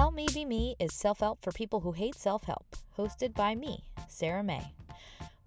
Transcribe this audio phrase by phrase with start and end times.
[0.00, 2.64] Help Me Be Me is self help for people who hate self help,
[2.96, 4.72] hosted by me, Sarah May.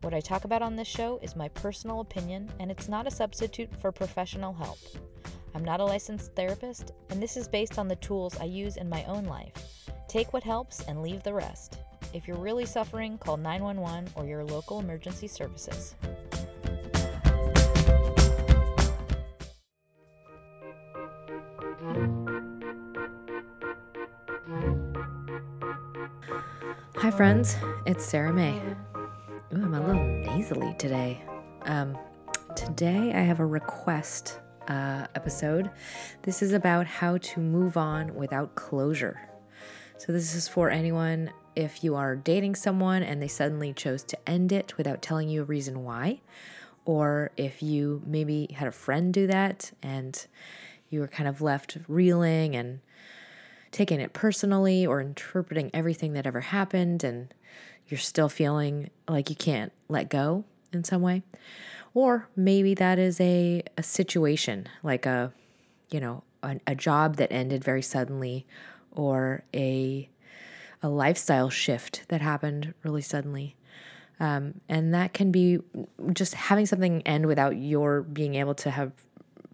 [0.02, 3.12] What I talk about on this show is my personal opinion, and it's not a
[3.12, 4.78] substitute for professional help.
[5.55, 8.88] I'm not a licensed therapist, and this is based on the tools I use in
[8.88, 9.90] my own life.
[10.08, 11.80] Take what helps and leave the rest.
[12.14, 15.95] If you're really suffering, call 911 or your local emergency services.
[27.04, 27.58] Hi, friends.
[27.86, 28.58] It's Sarah May.
[28.96, 31.22] Ooh, I'm a little nasally today.
[31.64, 31.98] Um,
[32.56, 35.70] today, I have a request uh, episode.
[36.22, 39.20] This is about how to move on without closure.
[39.98, 44.17] So, this is for anyone if you are dating someone and they suddenly chose to
[44.30, 46.22] end it without telling you a reason why,
[46.86, 50.26] or if you maybe had a friend do that and
[50.90, 52.80] you were kind of left reeling and
[53.74, 57.34] taking it personally or interpreting everything that ever happened and
[57.88, 61.24] you're still feeling like you can't let go in some way.
[61.94, 65.34] Or maybe that is a, a situation like a,
[65.90, 68.46] you know, a, a job that ended very suddenly
[68.92, 70.08] or a,
[70.82, 73.56] a lifestyle shift that happened really suddenly.
[74.20, 75.60] Um, and that can be
[76.14, 78.92] just having something end without your being able to have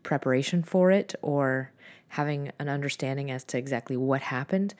[0.03, 1.72] preparation for it or
[2.09, 4.73] having an understanding as to exactly what happened,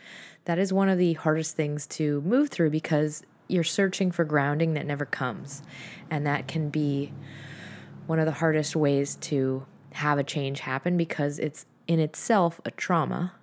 [0.46, 4.74] that is one of the hardest things to move through because you're searching for grounding
[4.74, 5.64] that never comes.
[6.10, 7.14] And that can be
[8.08, 12.72] one of the hardest ways to have a change happen because it's in itself a
[12.72, 13.34] trauma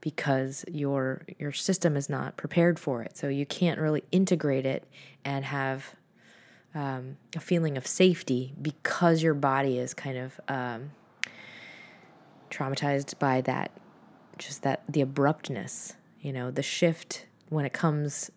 [0.00, 3.16] because your your system is not prepared for it.
[3.16, 4.84] So you can't really integrate it
[5.24, 5.96] and have
[6.74, 10.90] um, a feeling of safety because your body is kind of um,
[12.50, 13.70] traumatized by that,
[14.38, 18.30] just that the abruptness, you know, the shift when it comes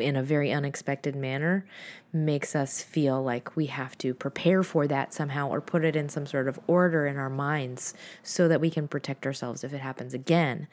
[0.00, 1.66] in a very unexpected manner
[2.12, 6.08] makes us feel like we have to prepare for that somehow or put it in
[6.08, 9.80] some sort of order in our minds so that we can protect ourselves if it
[9.80, 10.66] happens again.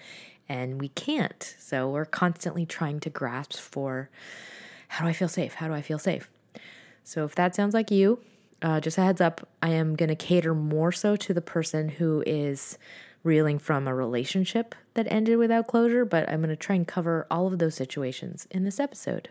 [0.48, 1.56] And we can't.
[1.60, 4.10] So we're constantly trying to grasp for
[4.88, 5.56] how do I feel safe?
[5.56, 6.30] How do I feel safe?
[7.04, 8.20] So if that sounds like you,
[8.62, 11.90] uh, just a heads up, I am going to cater more so to the person
[11.90, 12.78] who is
[13.24, 17.28] reeling from a relationship that ended without closure, but I'm going to try and cover
[17.30, 19.30] all of those situations in this episode.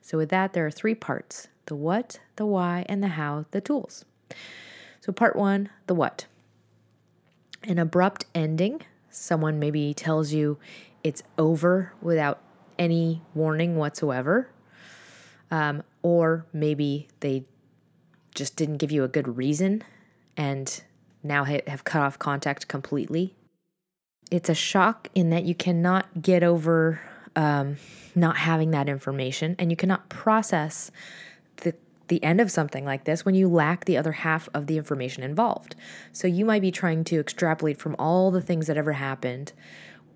[0.00, 3.60] So, with that, there are three parts the what, the why, and the how, the
[3.60, 4.04] tools.
[5.00, 6.26] So, part one the what.
[7.64, 8.82] An abrupt ending.
[9.10, 10.58] Someone maybe tells you
[11.04, 12.40] it's over without
[12.78, 14.48] any warning whatsoever.
[15.50, 17.44] Um, or maybe they
[18.34, 19.82] just didn't give you a good reason
[20.36, 20.82] and
[21.22, 23.34] now have cut off contact completely.
[24.30, 27.00] It's a shock in that you cannot get over
[27.36, 27.76] um,
[28.14, 30.90] not having that information and you cannot process
[31.56, 31.74] the
[32.08, 35.22] the end of something like this when you lack the other half of the information
[35.22, 35.74] involved.
[36.12, 39.52] So you might be trying to extrapolate from all the things that ever happened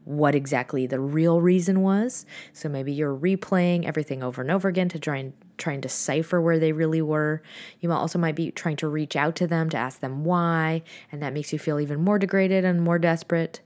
[0.05, 2.27] what exactly the real reason was.
[2.53, 6.41] So maybe you're replaying everything over and over again to try and try to decipher
[6.41, 7.43] where they really were.
[7.81, 11.23] You also might be trying to reach out to them to ask them why, and
[11.23, 13.61] that makes you feel even more degraded and more desperate.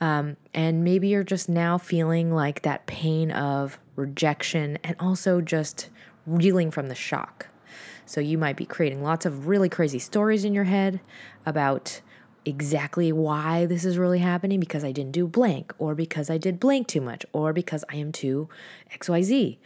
[0.00, 5.90] Um, and maybe you're just now feeling like that pain of rejection and also just
[6.26, 7.48] reeling from the shock.
[8.06, 11.00] So you might be creating lots of really crazy stories in your head
[11.46, 12.00] about
[12.44, 16.58] exactly why this is really happening because I didn't do blank, or because I did
[16.58, 18.48] blank too much, or because I am too
[18.92, 19.58] XYZ,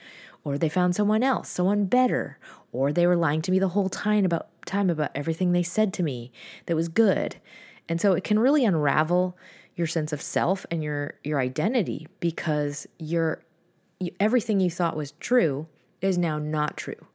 [0.45, 2.39] or they found someone else, someone better,
[2.73, 5.93] or they were lying to me the whole time about time about everything they said
[5.95, 6.31] to me
[6.67, 7.37] that was good.
[7.89, 9.37] And so it can really unravel
[9.77, 13.43] your sense of self and your your identity because your
[13.99, 15.67] you, everything you thought was true
[16.01, 17.07] is now not true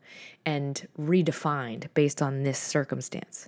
[0.46, 3.48] and redefined based on this circumstance.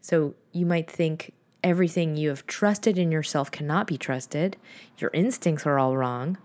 [0.00, 1.32] So you might think
[1.62, 4.56] everything you have trusted in yourself cannot be trusted.
[4.98, 6.38] Your instincts are all wrong.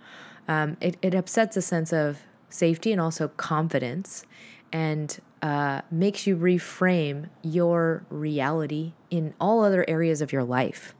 [0.48, 2.20] Um, it, it upsets a sense of
[2.50, 4.26] safety and also confidence
[4.72, 10.96] and uh, makes you reframe your reality in all other areas of your life.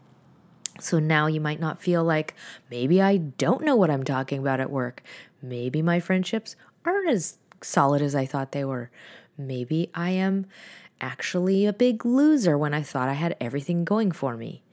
[0.80, 2.36] So now you might not feel like
[2.70, 5.04] maybe I don't know what I'm talking about at work.
[5.42, 8.92] Maybe my friendships aren't as solid as I thought they were.
[9.38, 10.46] Maybe I am
[11.02, 14.64] actually a big loser when I thought I had everything going for me,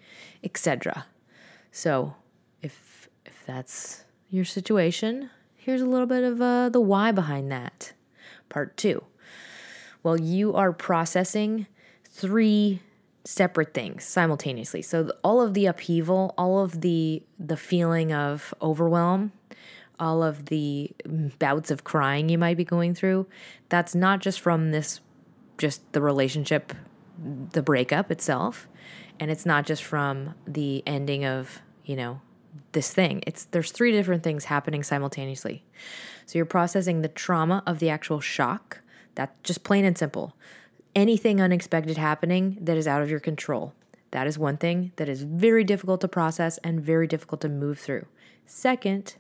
[0.45, 1.07] etc.
[1.71, 2.17] So,
[2.63, 5.31] if if that's your situation,
[5.63, 7.93] here's a little bit of uh, the why behind that.
[8.49, 9.03] Part 2.
[10.03, 11.67] Well, you are processing
[12.05, 12.81] three
[13.25, 14.83] separate things simultaneously.
[14.83, 19.33] So all of the upheaval, all of the the feeling of overwhelm,
[20.01, 20.91] all of the
[21.39, 23.29] bouts of crying you might be going through,
[23.69, 25.01] that's not just from this
[25.59, 26.73] just the relationship
[27.53, 28.67] the breakup itself
[29.21, 32.21] and it's not just from the ending of, you know,
[32.73, 33.23] this thing.
[33.27, 35.65] It's there's three different things happening simultaneously.
[36.27, 38.81] So you're processing the trauma of the actual shock,
[39.15, 40.35] that just plain and simple
[40.95, 43.75] anything unexpected happening that is out of your control.
[44.11, 47.79] That is one thing that is very difficult to process and very difficult to move
[47.79, 48.07] through.
[48.47, 49.17] Second,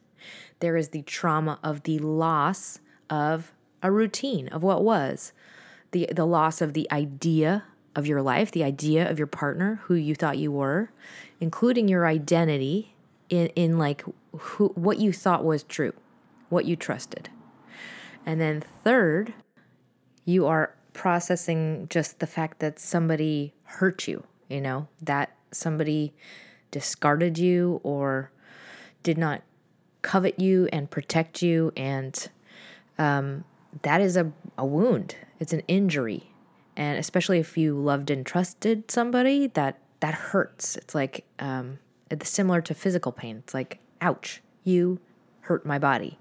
[0.60, 3.52] there is the trauma of the loss of
[3.82, 5.32] a routine of what was,
[5.92, 7.64] the, the loss of the idea
[7.96, 10.90] of your life, the idea of your partner, who you thought you were,
[11.40, 12.91] including your identity
[13.32, 14.04] in, in like
[14.36, 15.94] who, what you thought was true,
[16.50, 17.30] what you trusted.
[18.26, 19.32] And then third,
[20.26, 26.12] you are processing just the fact that somebody hurt you, you know, that somebody
[26.70, 28.30] discarded you or
[29.02, 29.42] did not
[30.02, 31.72] covet you and protect you.
[31.74, 32.28] And
[32.98, 33.44] um,
[33.80, 36.28] that is a, a wound, it's an injury.
[36.76, 40.76] And especially if you loved and trusted somebody, that that hurts.
[40.76, 41.78] It's like um,
[42.12, 43.38] it's similar to physical pain.
[43.38, 45.00] It's like, ouch, you
[45.42, 46.18] hurt my body.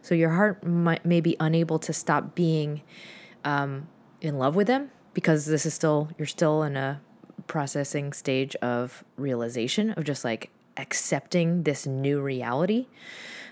[0.00, 2.82] So your heart might, may be unable to stop being
[3.44, 3.88] um,
[4.20, 7.00] in love with them because this is still you're still in a
[7.48, 12.86] processing stage of realization of just like accepting this new reality.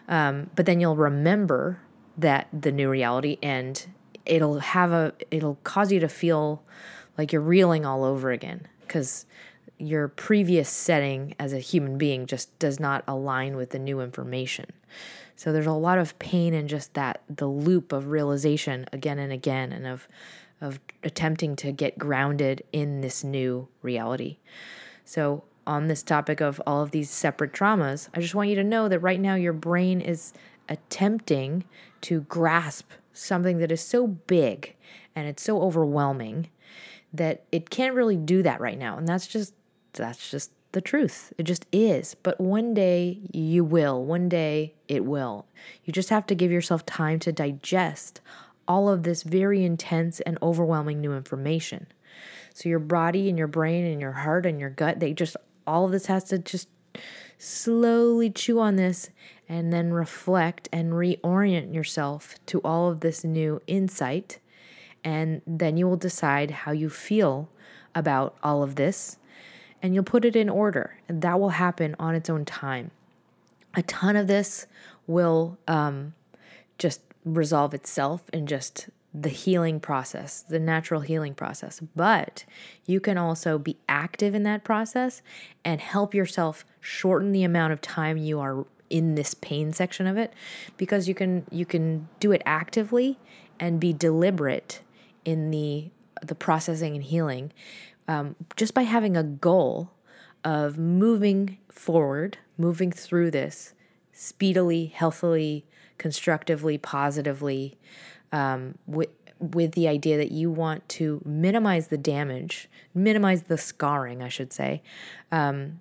[0.09, 1.81] Um, but then you'll remember
[2.17, 3.85] that the new reality and
[4.25, 6.62] it'll have a it'll cause you to feel
[7.19, 9.27] like you're reeling all over again because
[9.79, 14.67] your previous setting as a human being just does not align with the new information.
[15.37, 19.32] So there's a lot of pain in just that the loop of realization again and
[19.32, 20.09] again and of
[20.61, 24.38] of attempting to get grounded in this new reality.
[25.05, 28.65] So, on this topic of all of these separate traumas, I just want you to
[28.65, 30.35] know that right now your brain is
[30.69, 31.65] attempting
[32.03, 34.75] to grasp something that is so big
[35.17, 36.49] and it's so overwhelming
[37.15, 38.99] that it can't really do that right now.
[38.99, 39.55] And that's just
[40.02, 41.32] that's just the truth.
[41.38, 42.14] It just is.
[42.23, 44.05] But one day you will.
[44.05, 45.46] One day it will.
[45.85, 48.20] You just have to give yourself time to digest
[48.67, 51.87] all of this very intense and overwhelming new information.
[52.55, 55.37] So your body and your brain and your heart and your gut, they just
[55.67, 56.69] all of this has to just
[57.38, 59.11] slowly chew on this
[59.49, 64.38] and then reflect and reorient yourself to all of this new insight.
[65.02, 67.50] And then you will decide how you feel
[67.94, 69.19] about all of this
[69.85, 70.97] and you'll put it in order.
[71.11, 72.91] And that will happen on its own time.
[73.75, 74.67] A ton of this
[75.07, 76.15] will um,
[76.79, 81.81] just resolve itself in just the healing process, the natural healing process.
[81.95, 82.47] But
[82.87, 85.21] you can also be active in that process
[85.67, 90.17] and help yourself shorten the amount of time you are in this pain section of
[90.17, 90.33] it
[90.79, 93.19] because you can you can do it actively
[93.61, 94.81] and be deliberate
[95.27, 95.91] in the
[96.23, 97.53] the processing and healing
[98.08, 99.91] um, just by having a goal
[100.44, 103.75] of moving forward, moving through this
[104.13, 105.65] speedily, healthily,
[105.99, 107.79] constructively, positively,
[108.32, 109.08] um, with
[109.41, 114.53] with the idea that you want to minimize the damage, minimize the scarring, I should
[114.53, 114.82] say,
[115.32, 115.81] um,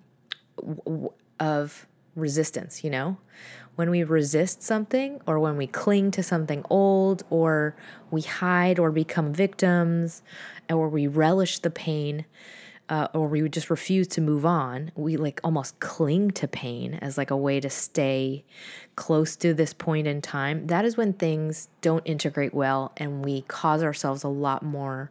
[0.58, 2.84] w- of resistance.
[2.84, 3.16] You know,
[3.76, 7.76] when we resist something, or when we cling to something old, or
[8.10, 10.22] we hide or become victims,
[10.70, 12.24] or we relish the pain
[12.88, 14.92] uh, or we just refuse to move on.
[14.94, 18.44] We like almost cling to pain as like a way to stay
[18.96, 20.66] close to this point in time.
[20.66, 25.10] That is when things don't integrate well and we cause ourselves a lot more,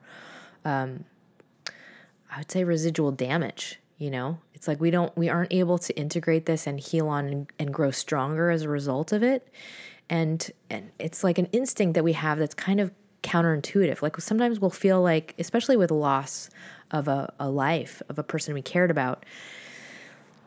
[0.63, 1.05] um,
[2.31, 3.79] I would say, residual damage.
[3.97, 7.27] You know, it's like we don't, we aren't able to integrate this and heal on
[7.27, 9.47] and, and grow stronger as a result of it.
[10.09, 14.01] And, and it's like an instinct that we have that's kind of counterintuitive.
[14.01, 16.50] Like sometimes we'll feel like, especially with loss
[16.91, 19.25] of a, a life of a person we cared about,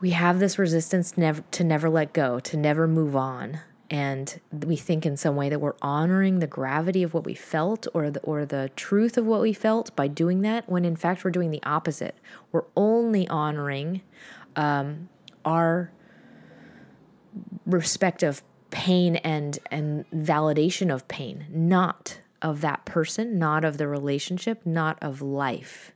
[0.01, 3.61] we have this resistance never to never let go, to never move on.
[3.89, 7.87] And we think in some way that we're honoring the gravity of what we felt
[7.95, 11.25] or the, or the truth of what we felt by doing that, when in fact
[11.25, 12.17] we're doing the opposite.
[12.51, 14.03] We're only honoring
[14.57, 15.09] um,
[15.45, 15.93] our
[17.65, 24.65] respective pain and and validation of pain, not of that person, not of the relationship,
[24.65, 25.93] not of life.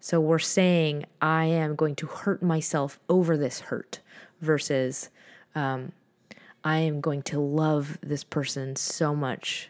[0.00, 4.00] So we're saying I am going to hurt myself over this hurt
[4.40, 5.08] versus
[5.54, 5.92] um,
[6.64, 9.68] I am going to love this person so much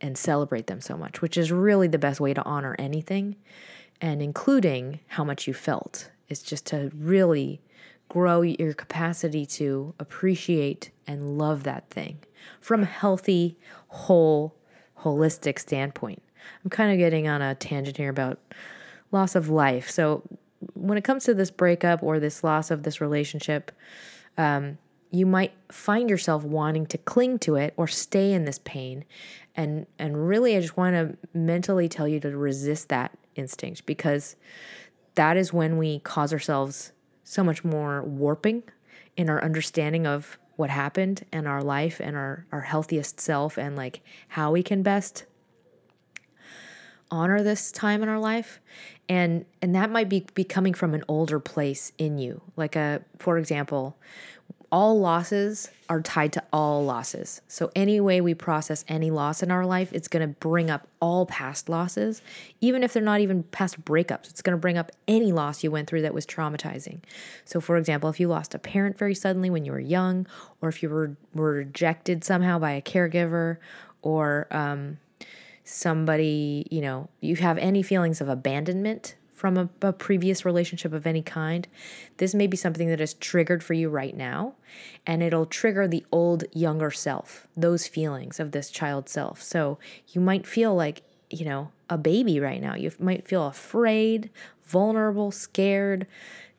[0.00, 3.36] and celebrate them so much, which is really the best way to honor anything
[4.00, 6.10] and including how much you felt.
[6.28, 7.60] Is just to really
[8.08, 12.18] grow your capacity to appreciate and love that thing
[12.60, 13.56] from a healthy,
[13.88, 14.56] whole,
[15.00, 16.22] holistic standpoint.
[16.64, 18.40] I'm kind of getting on a tangent here about
[19.12, 19.88] loss of life.
[19.88, 20.22] So,
[20.74, 23.70] when it comes to this breakup or this loss of this relationship,
[24.38, 24.78] um,
[25.16, 29.04] you might find yourself wanting to cling to it or stay in this pain.
[29.54, 34.36] And, and really, I just want to mentally tell you to resist that instinct because
[35.14, 36.92] that is when we cause ourselves
[37.24, 38.62] so much more warping
[39.16, 43.76] in our understanding of what happened and our life and our, our healthiest self and
[43.76, 45.24] like how we can best
[47.10, 48.60] honor this time in our life
[49.08, 53.00] and and that might be, be coming from an older place in you like a
[53.18, 53.96] for example
[54.76, 57.40] all losses are tied to all losses.
[57.48, 60.86] So, any way we process any loss in our life, it's going to bring up
[61.00, 62.20] all past losses,
[62.60, 64.28] even if they're not even past breakups.
[64.28, 66.98] It's going to bring up any loss you went through that was traumatizing.
[67.46, 70.26] So, for example, if you lost a parent very suddenly when you were young,
[70.60, 73.56] or if you were, were rejected somehow by a caregiver,
[74.02, 74.98] or um,
[75.64, 81.06] somebody, you know, you have any feelings of abandonment from a, a, previous relationship of
[81.06, 81.68] any kind,
[82.16, 84.54] this may be something that is triggered for you right now.
[85.06, 89.42] And it'll trigger the old, younger self, those feelings of this child self.
[89.42, 89.78] So
[90.08, 92.74] you might feel like, you know, a baby right now.
[92.74, 94.30] You might feel afraid,
[94.64, 96.06] vulnerable, scared,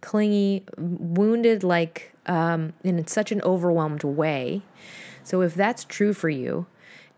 [0.01, 4.61] clingy, wounded, like um, in such an overwhelmed way.
[5.23, 6.67] So if that's true for you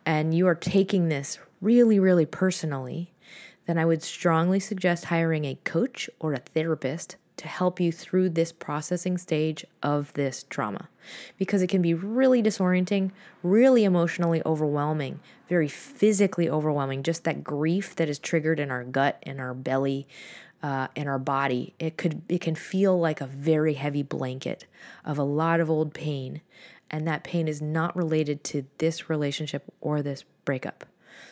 [0.06, 3.12] and you are taking this really, really personally,
[3.70, 8.32] then I would strongly suggest hiring a coach or a therapist to help you through
[8.32, 10.90] this processing stage of this trauma
[11.38, 13.12] because it can be really disorienting,
[13.44, 17.04] really emotionally overwhelming, very physically overwhelming.
[17.04, 20.08] Just that grief that is triggered in our gut, in our belly,
[20.64, 21.76] uh, in our body.
[21.78, 24.66] It could it can feel like a very heavy blanket
[25.06, 26.42] of a lot of old pain,
[26.90, 30.86] and that pain is not related to this relationship or this breakup.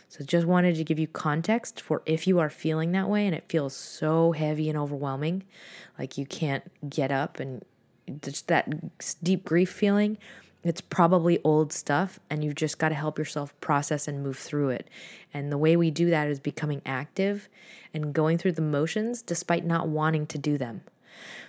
[0.10, 3.36] So just wanted to give you context for if you are feeling that way and
[3.36, 5.44] it feels so heavy and overwhelming,
[6.00, 7.64] like you can't get up and
[8.22, 8.68] just that
[9.22, 10.18] deep grief feeling,
[10.64, 14.70] it's probably old stuff and you've just got to help yourself process and move through
[14.70, 14.90] it.
[15.34, 17.50] And the way we do that is becoming active
[17.94, 20.82] and going through the motions despite not wanting to do them.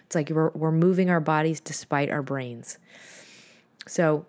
[0.06, 2.78] It's like we're, we're moving our bodies despite our brains.
[3.86, 4.26] So,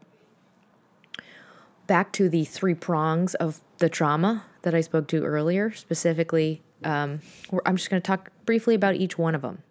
[1.90, 7.22] back to the three prongs of the trauma that I spoke to earlier, specifically, um,
[7.66, 9.64] I'm just going to talk briefly about each one of them.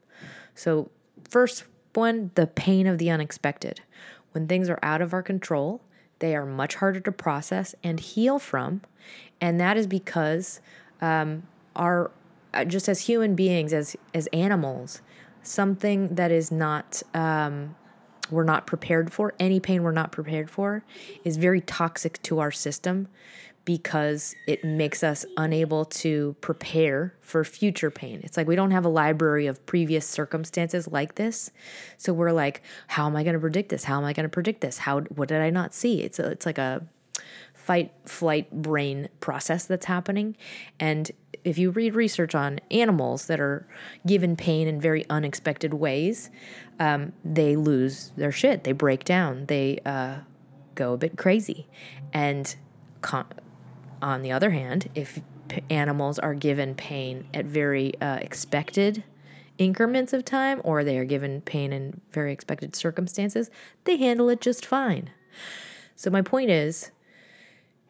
[0.57, 0.91] So,
[1.31, 1.63] first
[1.95, 3.83] one, the pain of the unexpected.
[4.33, 5.81] When things are out of our control,
[6.19, 8.83] they are much harder to process and heal from.
[9.41, 10.61] And that is because
[11.01, 11.45] um,
[11.77, 12.11] our,
[12.53, 15.03] uh, just as human beings, as, as animals,
[15.45, 17.77] something that is not um,
[18.31, 20.85] we're not prepared for, any pain we're not prepared for,
[21.25, 23.09] is very toxic to our system
[23.65, 28.19] because it makes us unable to prepare for future pain.
[28.25, 31.51] It's like we don't have a library of previous circumstances like this.
[31.99, 33.85] So we're like, how am I going to predict this?
[33.85, 34.79] How am I going to predict this?
[34.79, 36.01] How what did I not see?
[36.01, 36.83] It's a, it's like a
[37.69, 40.35] fight flight brain process that's happening
[40.81, 41.13] and
[41.45, 43.67] if you read research on animals that are
[44.07, 46.31] given pain in very unexpected ways,
[46.79, 48.65] um, they lose their shit.
[48.65, 49.47] They break down.
[49.47, 50.17] They uh,
[50.75, 51.67] go a bit crazy.
[52.13, 52.55] And
[53.01, 53.27] con-
[54.03, 59.05] on the other hand, if p- animals are given pain at very uh, expected
[59.59, 63.51] increments of time or they are given pain in very expected circumstances,
[63.85, 65.11] they handle it just fine.
[65.97, 66.93] So, my point is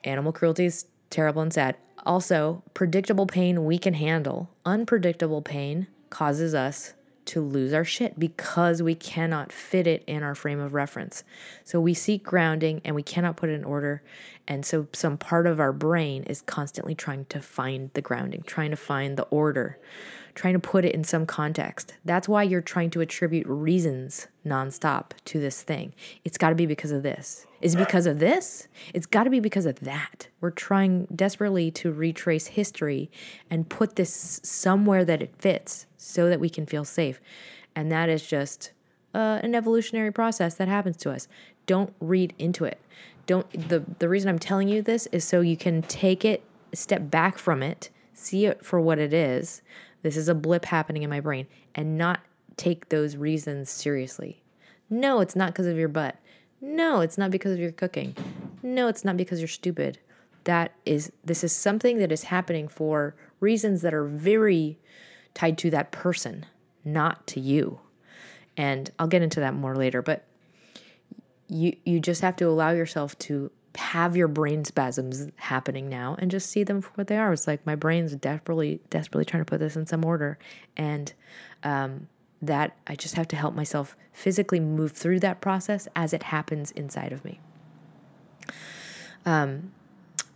[0.05, 1.77] animal cruelty is terrible and sad.
[2.07, 4.51] Also, predictable pain we can handle.
[4.65, 6.95] Unpredictable pain causes us
[7.29, 11.25] to lose our shit because we cannot fit it in our frame of reference.
[11.65, 14.03] So we seek grounding and we cannot put it in order.
[14.47, 18.71] And so some part of our brain is constantly trying to find the grounding, trying
[18.71, 19.79] to find the order,
[20.35, 21.95] trying to put it in some context.
[22.05, 25.93] That's why you're trying to attribute reasons nonstop to this thing.
[26.25, 27.47] It's got to be because of this.
[27.61, 28.69] Is it because of this?
[28.95, 30.29] It's got to be because of that.
[30.41, 33.11] We're trying desperately to retrace history
[33.51, 37.21] and put this somewhere that it fits so that we can feel safe.
[37.77, 38.73] And that is just
[39.15, 41.29] uh, an evolutionary process that happens to us.
[41.67, 42.81] Don't read into it.
[43.27, 47.11] Don't the the reason I'm telling you this is so you can take it, step
[47.11, 49.61] back from it, see it for what it is.
[50.03, 52.21] This is a blip happening in my brain, and not
[52.57, 54.43] take those reasons seriously.
[54.89, 56.17] No, it's not because of your butt.
[56.61, 58.17] No, it's not because of your cooking.
[58.63, 59.99] No, it's not because you're stupid.
[60.45, 64.79] That is this is something that is happening for reasons that are very
[65.35, 66.47] tied to that person,
[66.85, 67.81] not to you.
[68.57, 70.25] And I'll get into that more later, but
[71.49, 76.31] you you just have to allow yourself to have your brain spasms happening now and
[76.31, 77.33] just see them for what they are.
[77.33, 80.39] It's like my brain's desperately desperately trying to put this in some order
[80.77, 81.13] and
[81.63, 82.09] um,
[82.43, 86.71] that I just have to help myself physically move through that process as it happens
[86.73, 87.41] inside of me.
[89.25, 89.73] Um,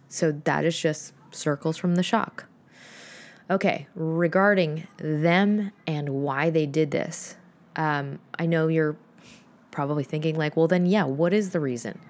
[0.08, 2.46] so that is just circles from the shock.
[3.52, 7.36] Okay, regarding them and why they did this,
[7.76, 8.96] um, I know you're
[9.70, 12.00] probably thinking, like, well, then, yeah, what is the reason?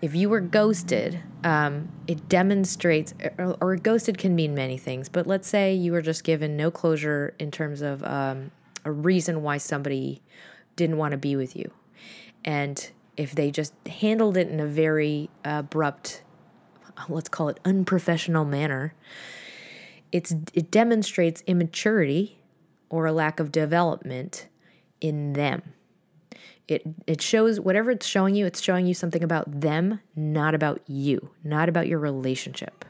[0.00, 5.24] If you were ghosted, um, it demonstrates, or, or, ghosted can mean many things, but
[5.24, 8.50] let's say you were just given no closure in terms of um,
[8.84, 10.20] a reason why somebody
[10.74, 11.70] didn't want to be with you.
[12.44, 16.24] And if they just handled it in a very abrupt,
[17.08, 18.94] let's call it unprofessional manner,
[20.12, 22.38] it's, it demonstrates immaturity
[22.88, 24.48] or a lack of development
[25.00, 25.62] in them.
[26.68, 30.80] It, it shows whatever it's showing you, it's showing you something about them, not about
[30.86, 32.84] you, not about your relationship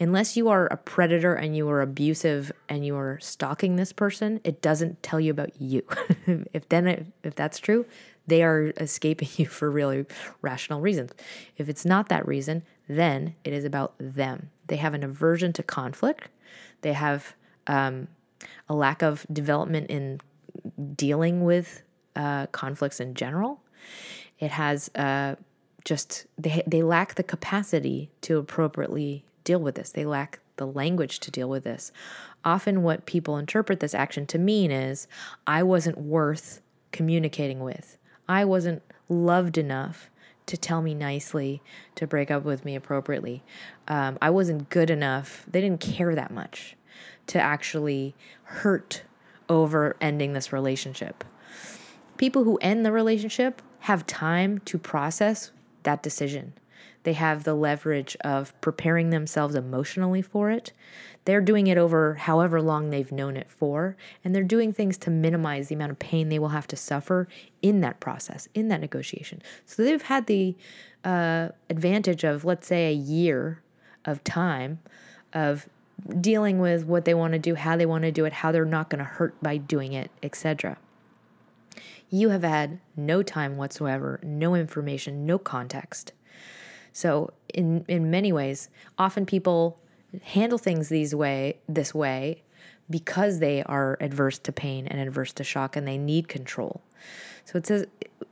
[0.00, 4.40] unless you are a predator and you are abusive and you are stalking this person,
[4.44, 5.82] it doesn't tell you about you.
[6.52, 7.86] if then if that's true,
[8.26, 10.06] they are escaping you for really
[10.42, 11.12] rational reasons.
[11.56, 14.50] If it's not that reason, then it is about them.
[14.66, 16.28] They have an aversion to conflict.
[16.84, 17.34] They have
[17.66, 18.08] um,
[18.68, 20.20] a lack of development in
[20.94, 21.82] dealing with
[22.14, 23.62] uh, conflicts in general.
[24.38, 25.36] It has uh,
[25.86, 29.90] just they they lack the capacity to appropriately deal with this.
[29.90, 31.90] They lack the language to deal with this.
[32.44, 35.08] Often, what people interpret this action to mean is
[35.46, 36.60] I wasn't worth
[36.92, 37.96] communicating with,
[38.28, 40.10] I wasn't loved enough
[40.46, 41.62] to tell me nicely,
[41.94, 43.42] to break up with me appropriately.
[43.88, 45.44] Um, I wasn't good enough.
[45.50, 46.76] They didn't care that much
[47.28, 49.02] to actually hurt
[49.48, 51.24] over ending this relationship.
[52.16, 55.50] People who end the relationship have time to process
[55.82, 56.52] that decision.
[57.04, 60.72] They have the leverage of preparing themselves emotionally for it.
[61.24, 65.10] They're doing it over however long they've known it for, and they're doing things to
[65.10, 67.28] minimize the amount of pain they will have to suffer
[67.62, 69.40] in that process, in that negotiation.
[69.64, 70.56] So they've had the
[71.04, 73.62] uh, advantage of, let's say, a year
[74.04, 74.80] of time
[75.32, 75.68] of
[76.20, 78.64] dealing with what they want to do, how they want to do it, how they're
[78.64, 80.76] not going to hurt by doing it, etc.
[82.10, 86.12] You have had no time whatsoever, no information, no context.
[86.94, 89.78] So in in many ways, often people
[90.22, 92.44] handle things these way this way
[92.88, 96.80] because they are adverse to pain and adverse to shock and they need control.
[97.44, 97.86] So it says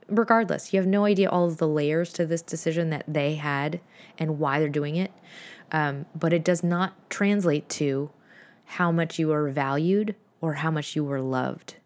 [0.06, 3.80] regardless, you have no idea all of the layers to this decision that they had
[4.16, 5.12] and why they're doing it.
[5.72, 8.10] Um, but it does not translate to
[8.64, 11.76] how much you are valued or how much you were loved.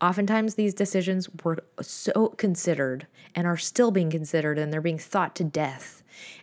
[0.00, 5.34] Oftentimes, these decisions were so considered and are still being considered, and they're being thought
[5.36, 6.00] to death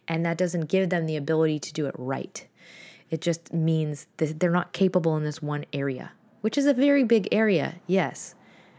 [0.08, 2.48] and that doesn't give them the ability to do it right.
[3.10, 7.04] It just means that they're not capable in this one area, which is a very
[7.04, 8.36] big area, yes.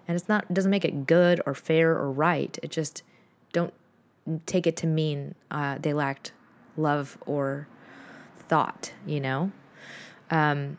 [0.07, 2.59] And it's not doesn't make it good or fair or right.
[2.62, 3.03] It just
[3.53, 3.75] don't
[4.47, 6.33] take it to mean uh, they lacked
[6.77, 7.69] love or
[8.49, 9.53] thought, you know?
[10.31, 10.79] Um,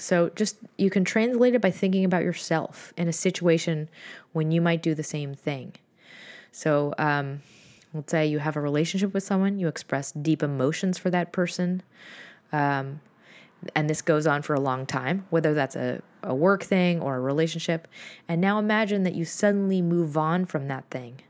[0.00, 3.88] so just you can translate it by thinking about yourself in a situation
[4.32, 5.74] when you might do the same thing.
[6.52, 7.42] So um,
[7.92, 11.82] Let's say you have a relationship with someone, you express deep emotions for that person.
[12.52, 13.00] Um,
[13.74, 17.16] and this goes on for a long time, whether that's a, a work thing or
[17.16, 17.88] a relationship.
[18.28, 21.20] And now imagine that you suddenly move on from that thing.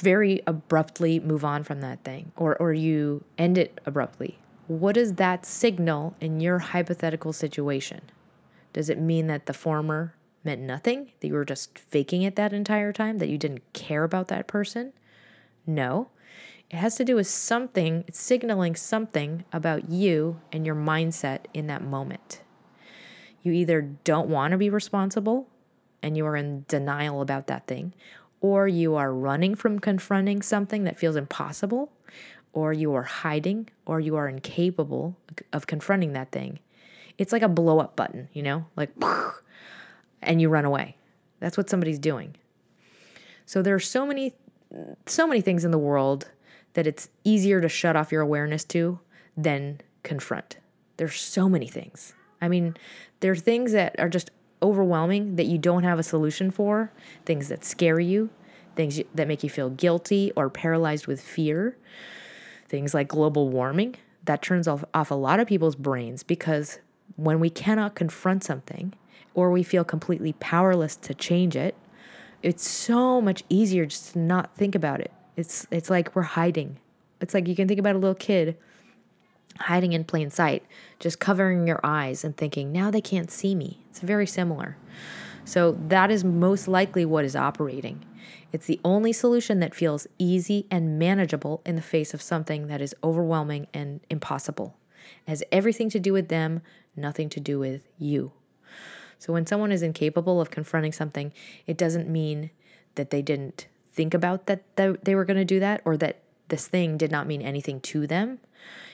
[0.00, 4.38] Very abruptly move on from that thing, or, or you end it abruptly.
[4.68, 8.00] What does that signal in your hypothetical situation?
[8.72, 12.52] Does it mean that the former meant nothing, that you were just faking it that
[12.52, 14.92] entire time, that you didn't care about that person?
[15.66, 16.08] No.
[16.68, 21.68] It has to do with something, it's signaling something about you and your mindset in
[21.68, 22.42] that moment.
[23.42, 25.46] You either don't want to be responsible
[26.02, 27.94] and you are in denial about that thing,
[28.40, 31.92] or you are running from confronting something that feels impossible,
[32.56, 35.14] or you are hiding, or you are incapable
[35.52, 36.58] of confronting that thing.
[37.18, 38.88] It's like a blow up button, you know, like
[40.22, 40.96] and you run away.
[41.38, 42.34] That's what somebody's doing.
[43.44, 44.32] So there are so many
[45.04, 46.30] so many things in the world
[46.72, 49.00] that it's easier to shut off your awareness to
[49.36, 50.56] than confront.
[50.96, 52.14] There's so many things.
[52.40, 52.74] I mean,
[53.20, 54.30] there are things that are just
[54.62, 56.90] overwhelming that you don't have a solution for,
[57.26, 58.30] things that scare you,
[58.76, 61.76] things that make you feel guilty or paralyzed with fear,
[62.68, 63.96] things like global warming.
[64.24, 66.80] That turns off, off a lot of people's brains because
[67.16, 68.92] when we cannot confront something
[69.34, 71.76] or we feel completely powerless to change it,
[72.42, 75.12] it's so much easier just to not think about it.
[75.36, 76.78] It's it's like we're hiding.
[77.20, 78.56] It's like you can think about a little kid
[79.58, 80.64] hiding in plain sight,
[80.98, 83.80] just covering your eyes and thinking, now they can't see me.
[83.90, 84.76] It's very similar.
[85.44, 88.04] So that is most likely what is operating.
[88.52, 92.80] It's the only solution that feels easy and manageable in the face of something that
[92.80, 94.76] is overwhelming and impossible.
[95.26, 96.62] It has everything to do with them,
[96.96, 98.32] nothing to do with you.
[99.18, 101.32] So when someone is incapable of confronting something,
[101.66, 102.50] it doesn't mean
[102.94, 106.68] that they didn't think about that they were going to do that or that this
[106.68, 108.38] thing did not mean anything to them.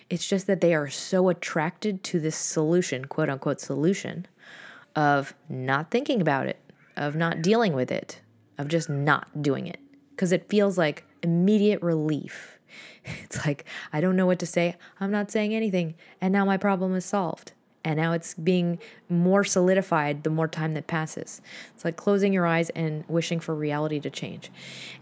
[0.08, 4.26] It's just that they are so attracted to this solution, quote unquote solution,
[4.94, 6.58] of not thinking about it,
[6.96, 8.20] of not dealing with it,
[8.58, 9.80] of just not doing it.
[10.10, 12.58] Because it feels like immediate relief.
[13.24, 14.76] It's like, I don't know what to say.
[15.00, 15.96] I'm not saying anything.
[16.20, 17.52] And now my problem is solved.
[17.84, 21.42] And now it's being more solidified the more time that passes.
[21.74, 24.52] It's like closing your eyes and wishing for reality to change.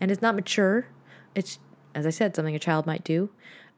[0.00, 0.86] And it's not mature.
[1.34, 1.58] It's,
[1.94, 3.28] as I said, something a child might do.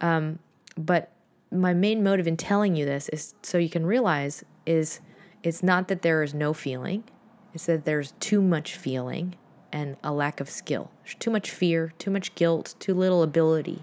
[0.01, 0.39] Um,
[0.77, 1.11] but
[1.51, 5.01] my main motive in telling you this is so you can realize is
[5.43, 7.05] it's not that there is no feeling,
[7.53, 9.35] it's that there's too much feeling
[9.73, 10.91] and a lack of skill.
[11.19, 13.83] Too much fear, too much guilt, too little ability,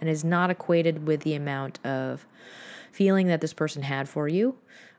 [0.00, 2.26] and is not equated with the amount of
[2.92, 4.56] feeling that this person had for you.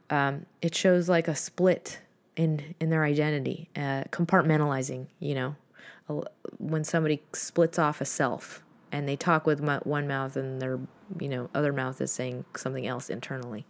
[0.10, 2.00] Um, it shows like a split
[2.36, 5.08] in in their identity, uh, compartmentalizing.
[5.20, 5.56] You know,
[6.58, 10.80] when somebody splits off a self and they talk with one mouth and their
[11.20, 13.66] you know other mouth is saying something else internally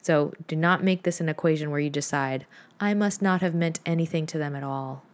[0.00, 2.46] so do not make this an equation where you decide
[2.80, 5.04] i must not have meant anything to them at all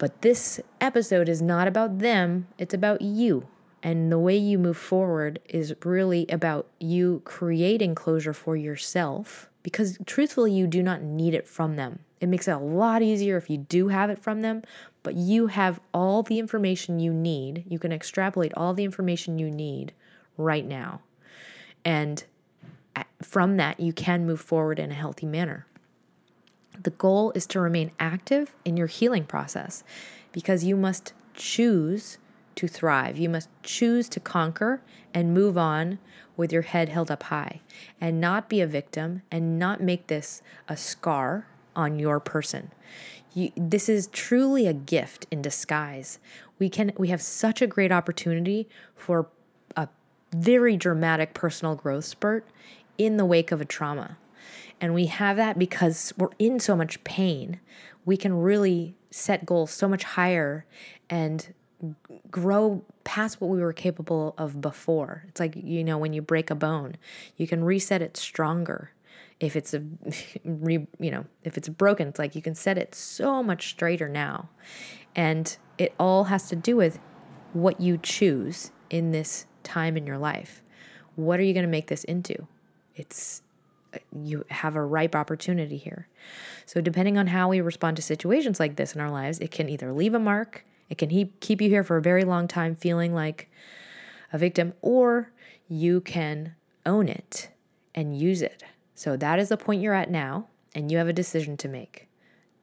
[0.00, 3.46] but this episode is not about them it's about you
[3.82, 9.96] and the way you move forward is really about you creating closure for yourself because
[10.06, 13.48] truthfully you do not need it from them it makes it a lot easier if
[13.48, 14.62] you do have it from them,
[15.02, 17.64] but you have all the information you need.
[17.66, 19.94] You can extrapolate all the information you need
[20.36, 21.00] right now.
[21.82, 22.22] And
[22.94, 25.66] uh, from that, you can move forward in a healthy manner.
[26.82, 29.84] The goal is to remain active in your healing process
[30.32, 32.18] because you must choose
[32.54, 33.18] to thrive.
[33.18, 35.98] You must choose to conquer and move on
[36.36, 37.60] with your head held up high
[38.00, 42.70] and not be a victim and not make this a scar on your person.
[43.34, 46.18] You, this is truly a gift in disguise.
[46.58, 49.28] We can we have such a great opportunity for
[49.76, 49.88] a
[50.34, 52.46] very dramatic personal growth spurt
[52.98, 54.16] in the wake of a trauma.
[54.80, 57.60] And we have that because we're in so much pain.
[58.04, 60.64] We can really set goals so much higher
[61.08, 61.52] and
[62.30, 65.24] grow past what we were capable of before.
[65.28, 66.96] It's like, you know, when you break a bone,
[67.36, 68.92] you can reset it stronger
[69.40, 69.82] if it's a
[70.44, 74.48] you know if it's broken it's like you can set it so much straighter now
[75.16, 76.98] and it all has to do with
[77.52, 80.62] what you choose in this time in your life
[81.16, 82.46] what are you going to make this into
[82.94, 83.42] it's
[84.22, 86.08] you have a ripe opportunity here
[86.66, 89.68] so depending on how we respond to situations like this in our lives it can
[89.68, 91.08] either leave a mark it can
[91.40, 93.50] keep you here for a very long time feeling like
[94.32, 95.30] a victim or
[95.68, 96.54] you can
[96.86, 97.48] own it
[97.94, 98.64] and use it
[99.00, 102.06] so that is the point you're at now, and you have a decision to make.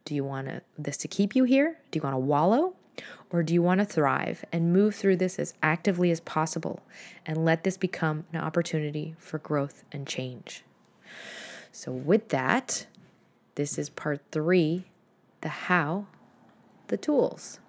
[0.05, 1.79] Do you want this to keep you here?
[1.89, 2.75] Do you want to wallow?
[3.31, 6.83] Or do you want to thrive and move through this as actively as possible
[7.25, 10.63] and let this become an opportunity for growth and change?
[11.77, 12.87] So, with that,
[13.53, 14.85] this is part three
[15.41, 16.07] the how,
[16.87, 17.59] the tools.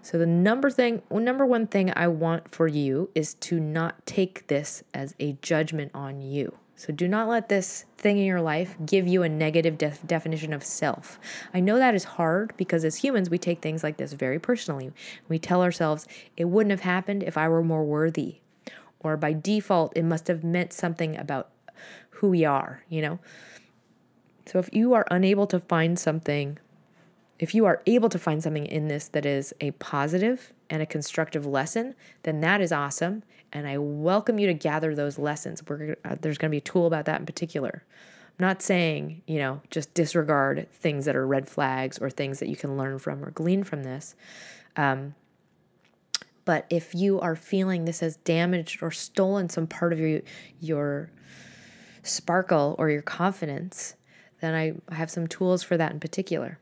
[0.00, 4.46] So the number thing, number one thing I want for you is to not take
[4.46, 6.56] this as a judgment on you.
[6.76, 10.54] So do not let this thing in your life give you a negative def- definition
[10.54, 11.20] of self.
[11.52, 14.92] I know that is hard because as humans, we take things like this very personally.
[15.28, 18.36] We tell ourselves, it wouldn't have happened if I were more worthy.
[19.00, 21.50] Or by default, it must have meant something about
[22.20, 23.18] who we are, you know?
[24.44, 26.58] So if you are unable to find something,
[27.38, 30.86] if you are able to find something in this that is a positive and a
[30.86, 33.22] constructive lesson, then that is awesome.
[33.54, 35.62] And I welcome you to gather those lessons.
[35.66, 37.84] We're, uh, there's going to be a tool about that in particular.
[38.38, 42.50] I'm not saying, you know, just disregard things that are red flags or things that
[42.50, 44.14] you can learn from or glean from this.
[44.76, 45.14] Um,
[46.44, 50.20] but if you are feeling this has damaged or stolen some part of your
[50.60, 51.10] your
[52.02, 53.94] sparkle or your confidence,
[54.40, 56.58] then I have some tools for that in particular.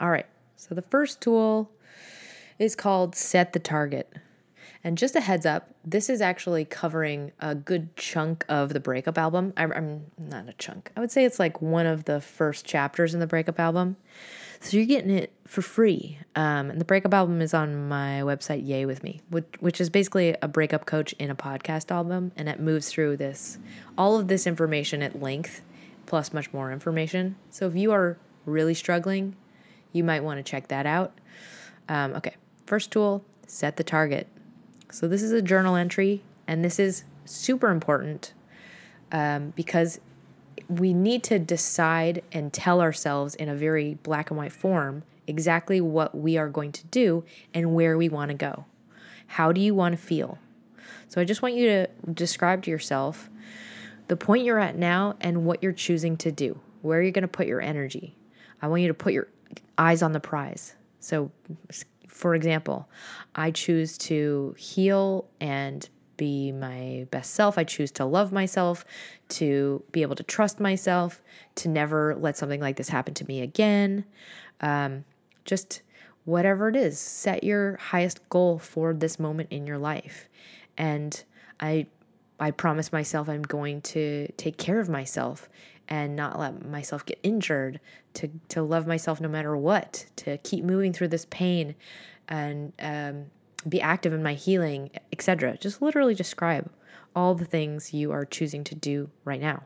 [0.00, 0.26] All right.
[0.56, 1.70] So the first tool
[2.58, 4.12] is called set the target.
[4.84, 9.18] And just a heads up, this is actually covering a good chunk of the breakup
[9.18, 9.52] album.
[9.56, 10.92] I'm, I'm, not a chunk.
[10.96, 13.96] I would say it's like one of the first chapters in the breakup album.
[14.60, 16.18] So you're getting it for free.
[16.34, 19.90] Um, and the breakup album is on my website, Yay With Me, which, which is
[19.90, 22.32] basically a breakup coach in a podcast album.
[22.36, 23.58] And it moves through this,
[23.96, 25.62] all of this information at length,
[26.06, 27.36] plus much more information.
[27.50, 29.36] So if you are really struggling,
[29.92, 31.12] you might want to check that out.
[31.88, 32.34] Um, okay,
[32.66, 34.26] first tool set the target.
[34.90, 38.32] So, this is a journal entry, and this is super important
[39.10, 40.00] um, because
[40.68, 45.80] we need to decide and tell ourselves in a very black and white form exactly
[45.80, 48.64] what we are going to do and where we want to go.
[49.26, 50.38] How do you want to feel?
[51.08, 53.30] So, I just want you to describe to yourself
[54.08, 57.28] the point you're at now and what you're choosing to do, where you're going to
[57.28, 58.16] put your energy.
[58.62, 59.28] I want you to put your
[59.78, 60.74] eyes on the prize.
[61.00, 61.30] So,
[62.08, 62.88] for example,
[63.34, 67.58] I choose to heal and be my best self.
[67.58, 68.84] I choose to love myself,
[69.28, 71.22] to be able to trust myself,
[71.56, 74.04] to never let something like this happen to me again.
[74.60, 75.04] Um,
[75.46, 75.82] just
[76.24, 80.28] whatever it is, set your highest goal for this moment in your life.
[80.76, 81.24] And
[81.60, 81.86] I
[82.38, 85.48] I promise myself I'm going to take care of myself
[85.88, 87.80] and not let myself get injured,
[88.14, 91.74] to, to love myself no matter what, to keep moving through this pain
[92.28, 93.26] and um,
[93.68, 95.56] be active in my healing, etc.
[95.58, 96.70] Just literally describe
[97.14, 99.62] all the things you are choosing to do right now.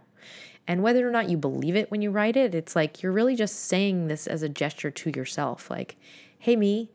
[0.70, 3.35] And whether or not you believe it when you write it, it's like you're really
[3.35, 5.96] just saying this as a gesture to yourself like,
[6.38, 6.90] hey, me,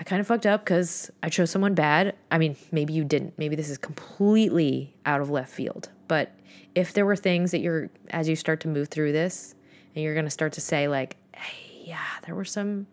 [0.00, 2.16] I kind of fucked up because I chose someone bad.
[2.32, 3.34] I mean, maybe you didn't.
[3.38, 5.88] Maybe this is completely out of left field.
[6.08, 6.32] But
[6.74, 9.54] if there were things that you're as you start to move through this
[9.94, 12.88] and you're going to start to say like hey yeah there were some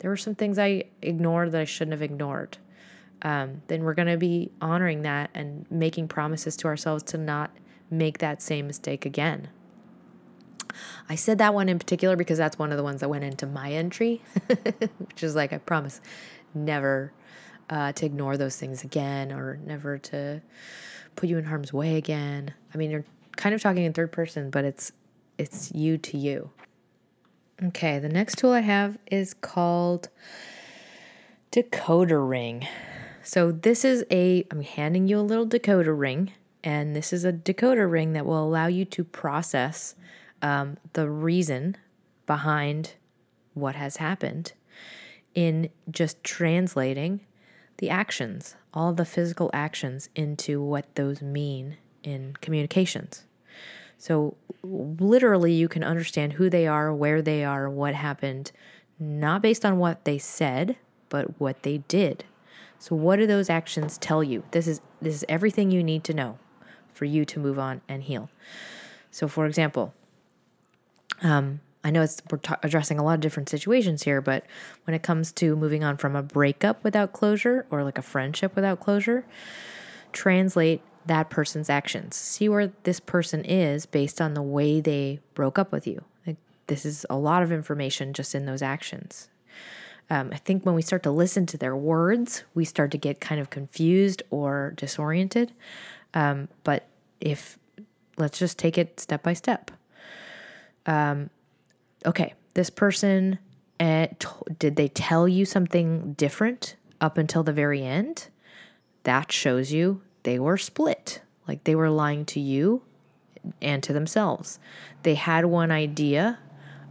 [0.00, 2.58] there were some things i ignored that i shouldn't have ignored
[3.24, 7.52] um, then we're going to be honoring that and making promises to ourselves to not
[7.92, 9.48] make that same mistake again
[11.08, 13.46] i said that one in particular because that's one of the ones that went into
[13.46, 14.22] my entry
[14.98, 16.00] which is like i promise
[16.54, 17.12] never
[17.70, 20.42] uh, to ignore those things again or never to
[21.16, 22.52] put you in harm's way again.
[22.74, 23.04] I mean, you're
[23.36, 24.92] kind of talking in third person, but it's
[25.38, 26.50] it's you to you.
[27.62, 30.08] Okay, the next tool I have is called
[31.50, 32.66] decoder ring.
[33.22, 36.32] So this is a I'm handing you a little decoder ring,
[36.64, 39.94] and this is a decoder ring that will allow you to process
[40.40, 41.76] um, the reason
[42.26, 42.94] behind
[43.54, 44.52] what has happened
[45.34, 47.20] in just translating
[47.78, 53.24] the actions, all the physical actions, into what those mean in communications.
[53.98, 58.52] So, literally, you can understand who they are, where they are, what happened,
[58.98, 60.76] not based on what they said,
[61.08, 62.24] but what they did.
[62.78, 64.42] So, what do those actions tell you?
[64.50, 66.38] This is this is everything you need to know
[66.92, 68.30] for you to move on and heal.
[69.10, 69.94] So, for example,
[71.22, 74.44] um, I know it's we're addressing a lot of different situations here, but
[74.84, 78.54] when it comes to moving on from a breakup without closure or like a friendship
[78.54, 79.24] without closure,
[80.12, 82.14] translate that person's actions.
[82.14, 86.04] See where this person is based on the way they broke up with you.
[86.26, 86.36] Like,
[86.68, 89.28] this is a lot of information just in those actions.
[90.08, 93.20] Um, I think when we start to listen to their words, we start to get
[93.20, 95.52] kind of confused or disoriented.
[96.14, 96.86] Um, but
[97.20, 97.58] if
[98.16, 99.70] let's just take it step by step.
[100.86, 101.30] Um,
[102.04, 103.38] okay, this person,
[103.78, 104.16] t-
[104.58, 108.28] did they tell you something different up until the very end?
[109.04, 111.22] That shows you they were split.
[111.48, 112.82] Like they were lying to you
[113.60, 114.58] and to themselves.
[115.02, 116.38] They had one idea,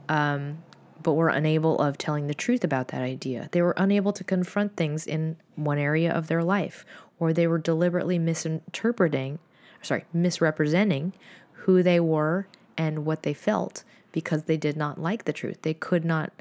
[0.10, 0.64] um,
[1.02, 3.50] but were unable of telling the truth about that idea.
[3.52, 6.86] They were unable to confront things in one area of their life,
[7.22, 9.38] or they were deliberately misinterpreting,
[9.84, 11.14] sorry, misrepresenting
[11.52, 15.62] who they were and what they felt because they did not like the truth.
[15.62, 16.34] They could not,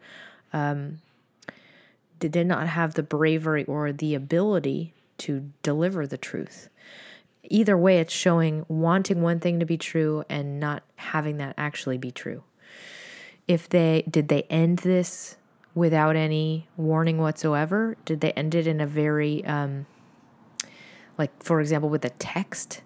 [0.55, 1.03] um,
[2.19, 6.71] they did not have the bravery or the ability to deliver the truth.
[7.45, 11.99] Either way, it's showing wanting one thing to be true and not having that actually
[11.99, 12.43] be true.
[13.47, 15.37] If they did they end this
[15.75, 17.97] without any warning whatsoever?
[18.05, 19.87] Did they end it in a very, um,
[21.21, 22.81] like, for example, with a text?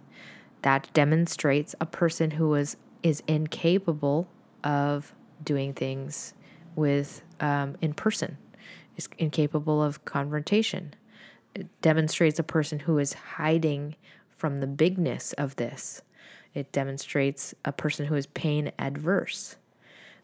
[0.63, 2.77] That demonstrates a person who is
[3.29, 4.29] incapable
[4.65, 6.35] of doing things
[6.75, 8.39] with um, in person,
[8.97, 10.95] is incapable of confrontation.
[11.55, 13.95] It demonstrates a person who is hiding
[14.37, 16.03] from the bigness of this.
[16.55, 19.57] It demonstrates a person who is pain adverse.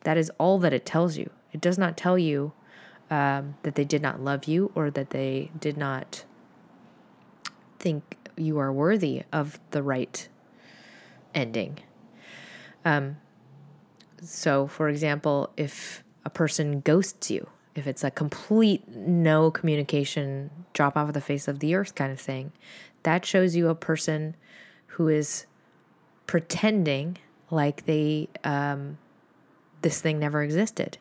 [0.03, 1.31] That is all that it tells you.
[1.53, 2.53] It does not tell you
[3.11, 6.25] um, that they did not love you or that they did not
[7.81, 10.29] think you are worthy of the right
[11.35, 11.79] ending.
[12.85, 13.17] Um,
[14.23, 20.97] so, for example, if a person ghosts you, if it's a complete no communication, drop
[20.97, 22.53] off of the face of the earth kind of thing,
[23.03, 24.37] that shows you a person
[24.87, 25.47] who is
[26.27, 27.17] pretending
[27.51, 28.99] like they um,
[29.83, 30.99] this thing never existed.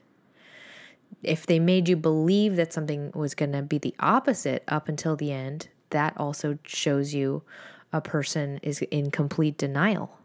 [1.22, 5.16] If they made you believe that something was going to be the opposite up until
[5.16, 7.44] the end, that also shows you
[7.92, 10.18] a person is in complete denial.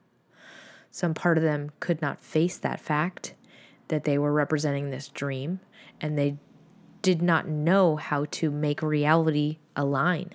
[0.91, 3.35] Some part of them could not face that fact
[3.89, 5.61] that they were representing this dream
[6.01, 6.37] and they
[7.03, 10.31] did not know how to make reality align.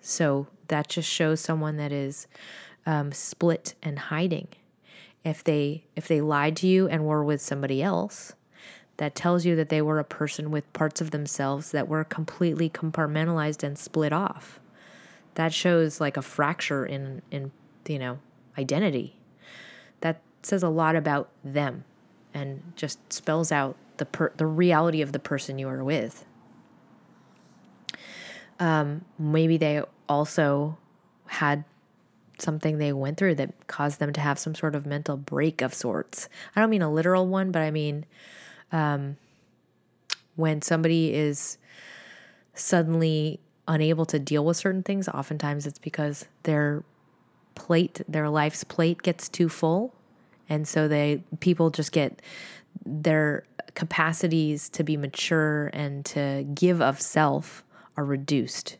[0.00, 2.26] So that just shows someone that is
[2.86, 4.48] um, split and hiding.
[5.24, 8.34] If they if they lied to you and were with somebody else,
[8.96, 12.70] that tells you that they were a person with parts of themselves that were completely
[12.70, 14.60] compartmentalized and split off.
[15.34, 17.50] That shows like a fracture in in
[17.88, 18.18] you know
[18.56, 19.16] identity.
[20.00, 21.84] That says a lot about them
[22.32, 26.24] and just spells out the per- the reality of the person you are with.
[28.60, 30.78] Um, maybe they also
[31.26, 31.64] had
[32.38, 35.74] something they went through that caused them to have some sort of mental break of
[35.74, 36.28] sorts.
[36.54, 38.06] I don't mean a literal one, but I mean
[38.72, 39.16] um,
[40.36, 41.58] when somebody is
[42.54, 46.82] suddenly unable to deal with certain things, oftentimes it's because their
[47.54, 49.94] plate, their life's plate gets too full.
[50.48, 52.20] And so they people just get
[52.84, 57.64] their capacities to be mature and to give of self
[57.96, 58.76] are reduced.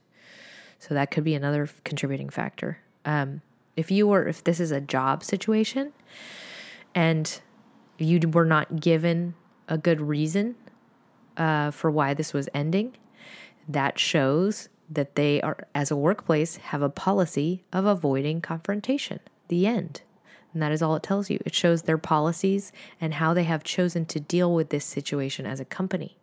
[0.79, 2.79] So that could be another contributing factor.
[3.05, 3.41] Um,
[3.77, 5.93] if you were, if this is a job situation
[6.95, 7.41] and
[7.99, 9.35] you were not given
[9.69, 10.57] a good reason
[11.37, 12.97] uh, for why this was ending,
[13.69, 19.21] that shows that they are, as a workplace, have a policy of avoiding confrontation.
[19.49, 20.03] The end.
[20.53, 21.41] And that is all it tells you.
[21.45, 25.59] It shows their policies and how they have chosen to deal with this situation as
[25.59, 26.19] a company.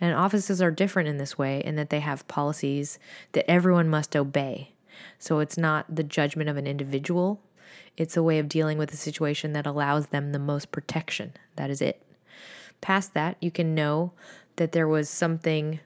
[0.00, 2.98] And offices are different in this way in that they have policies
[3.32, 4.72] that everyone must obey.
[5.18, 7.40] So it's not the judgment of an individual,
[7.96, 11.32] it's a way of dealing with a situation that allows them the most protection.
[11.56, 12.00] That is it.
[12.80, 14.12] Past that, you can know
[14.56, 15.80] that there was something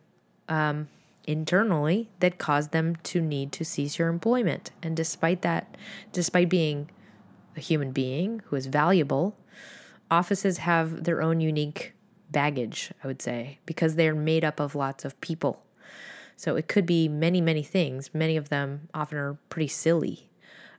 [0.49, 0.89] um,
[1.25, 4.71] internally that caused them to need to cease your employment.
[4.83, 5.77] And despite that,
[6.13, 6.91] despite being
[7.57, 9.37] a human being who is valuable,
[10.11, 11.95] offices have their own unique
[12.31, 15.63] baggage, I would say, because they're made up of lots of people.
[16.37, 18.11] So it could be many, many things.
[18.13, 20.29] Many of them often are pretty silly.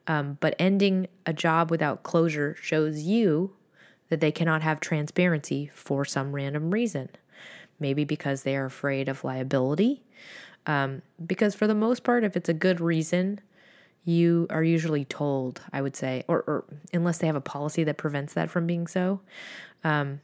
[0.08, 3.56] Um, but ending a job without closure shows you
[4.14, 7.10] that they cannot have transparency for some random reason.
[7.80, 10.04] Maybe because they are afraid of liability.
[10.68, 13.42] Um, because for the most part, if it's a good reason,
[14.06, 17.98] you are usually told, I would say, or, or unless they have a policy that
[17.98, 19.20] prevents that from being so,
[19.84, 20.22] um,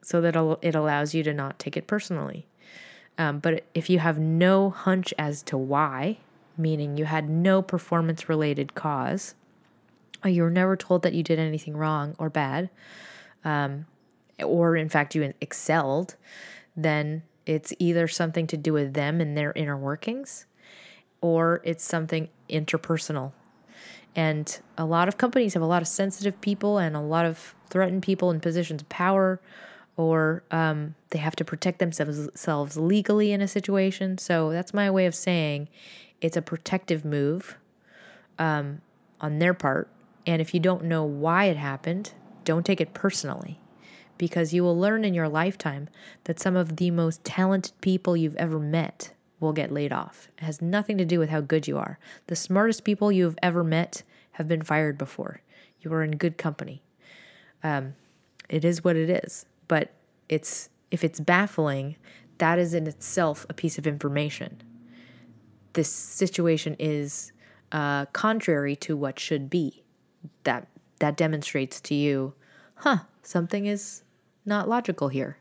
[0.00, 2.46] so that it allows you to not take it personally.
[3.18, 6.18] Um, but if you have no hunch as to why,
[6.56, 9.34] meaning you had no performance related cause,
[10.22, 12.70] or you were never told that you did anything wrong or bad,
[13.44, 13.86] um,
[14.42, 16.16] or in fact you excelled,
[16.76, 20.46] then it's either something to do with them and their inner workings,
[21.20, 23.32] or it's something interpersonal.
[24.16, 27.54] And a lot of companies have a lot of sensitive people and a lot of
[27.68, 29.40] threatened people in positions of power
[29.96, 34.18] or um, they have to protect themselves legally in a situation.
[34.18, 35.68] So that's my way of saying
[36.20, 37.56] it's a protective move
[38.38, 38.80] um,
[39.20, 39.88] on their part.
[40.26, 42.12] And if you don't know why it happened,
[42.44, 43.58] don't take it personally
[44.16, 45.88] because you will learn in your lifetime
[46.24, 50.28] that some of the most talented people you've ever met will get laid off.
[50.38, 51.98] It has nothing to do with how good you are.
[52.28, 55.40] The smartest people you've ever met have been fired before.
[55.80, 56.82] You are in good company.
[57.62, 57.94] Um,
[58.48, 59.90] it is what it is but
[60.28, 61.96] it's if it's baffling,
[62.38, 64.62] that is in itself a piece of information.
[65.72, 67.32] This situation is
[67.72, 69.82] uh, contrary to what should be.
[70.44, 70.68] That
[70.98, 72.34] that demonstrates to you,
[72.76, 72.98] huh?
[73.22, 74.02] Something is
[74.44, 75.38] not logical here.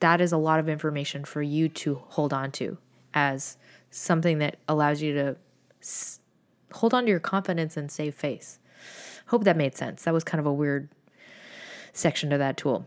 [0.00, 2.78] That is a lot of information for you to hold on to
[3.14, 3.56] as
[3.90, 5.36] something that allows you to
[5.80, 6.20] s-
[6.72, 8.58] hold on to your confidence and save face.
[9.28, 10.02] Hope that made sense.
[10.02, 10.88] That was kind of a weird
[11.92, 12.86] section to that tool.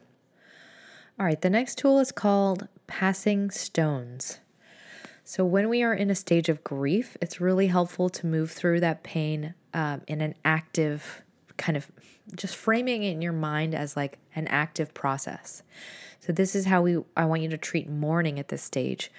[1.19, 4.39] All right, the next tool is called passing stones.
[5.25, 8.79] So, when we are in a stage of grief, it's really helpful to move through
[8.79, 11.21] that pain um, in an active
[11.59, 11.91] kind of
[12.35, 15.61] just framing it in your mind as like an active process.
[16.19, 19.11] So, this is how we I want you to treat mourning at this stage.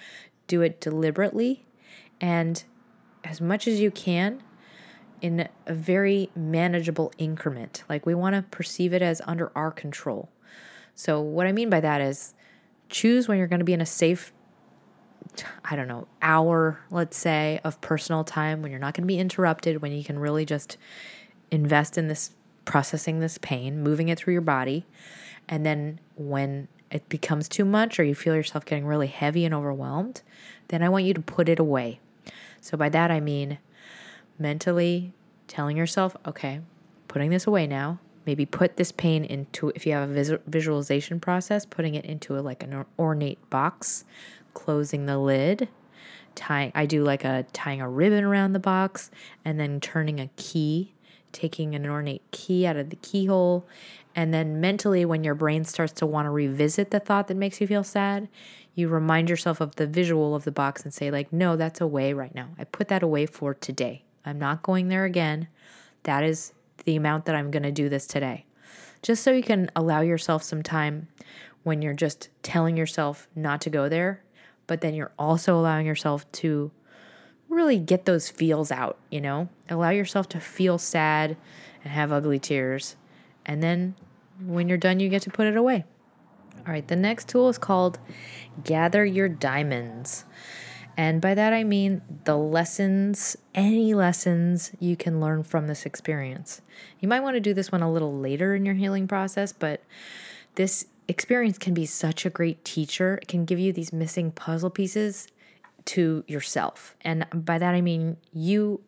[0.47, 1.65] Do it deliberately
[2.19, 2.61] and
[3.23, 4.43] as much as you can
[5.21, 7.83] in a very manageable increment.
[7.87, 10.29] Like, we want to perceive it as under our control.
[10.95, 12.33] So, what I mean by that is
[12.89, 14.33] choose when you're going to be in a safe
[15.63, 19.19] I don't know, hour, let's say, of personal time when you're not going to be
[19.19, 20.77] interrupted, when you can really just
[21.51, 22.31] invest in this
[22.65, 24.85] processing this pain, moving it through your body.
[25.47, 29.53] And then when it becomes too much or you feel yourself getting really heavy and
[29.53, 30.21] overwhelmed,
[30.69, 31.99] then I want you to put it away.
[32.61, 33.57] So by that I mean
[34.39, 35.13] mentally
[35.47, 36.61] telling yourself, okay,
[37.07, 37.99] putting this away now.
[38.25, 42.41] Maybe put this pain into, if you have a visualization process, putting it into a,
[42.41, 44.05] like an ornate box
[44.53, 45.67] closing the lid,
[46.35, 49.09] tying I do like a tying a ribbon around the box
[49.43, 50.93] and then turning a key,
[51.31, 53.67] taking an ornate key out of the keyhole,
[54.15, 57.61] and then mentally when your brain starts to want to revisit the thought that makes
[57.61, 58.27] you feel sad,
[58.75, 62.13] you remind yourself of the visual of the box and say like, "No, that's away
[62.13, 62.49] right now.
[62.57, 64.03] I put that away for today.
[64.25, 65.47] I'm not going there again.
[66.03, 66.53] That is
[66.85, 68.45] the amount that I'm going to do this today."
[69.01, 71.07] Just so you can allow yourself some time
[71.63, 74.21] when you're just telling yourself not to go there
[74.71, 76.71] but then you're also allowing yourself to
[77.51, 79.49] really get those feels out, you know?
[79.69, 81.37] Allow yourself to feel sad
[81.83, 82.95] and have ugly tears.
[83.45, 83.95] And then
[84.43, 85.85] when you're done, you get to put it away.
[86.65, 87.99] All right, the next tool is called
[88.63, 90.25] Gather Your Diamonds.
[90.97, 96.61] And by that I mean the lessons, any lessons you can learn from this experience.
[96.99, 99.83] You might want to do this one a little later in your healing process, but
[100.55, 103.19] this experience can be such a great teacher.
[103.21, 105.27] It can give you these missing puzzle pieces
[105.85, 106.95] to yourself.
[107.01, 108.81] And by that I mean you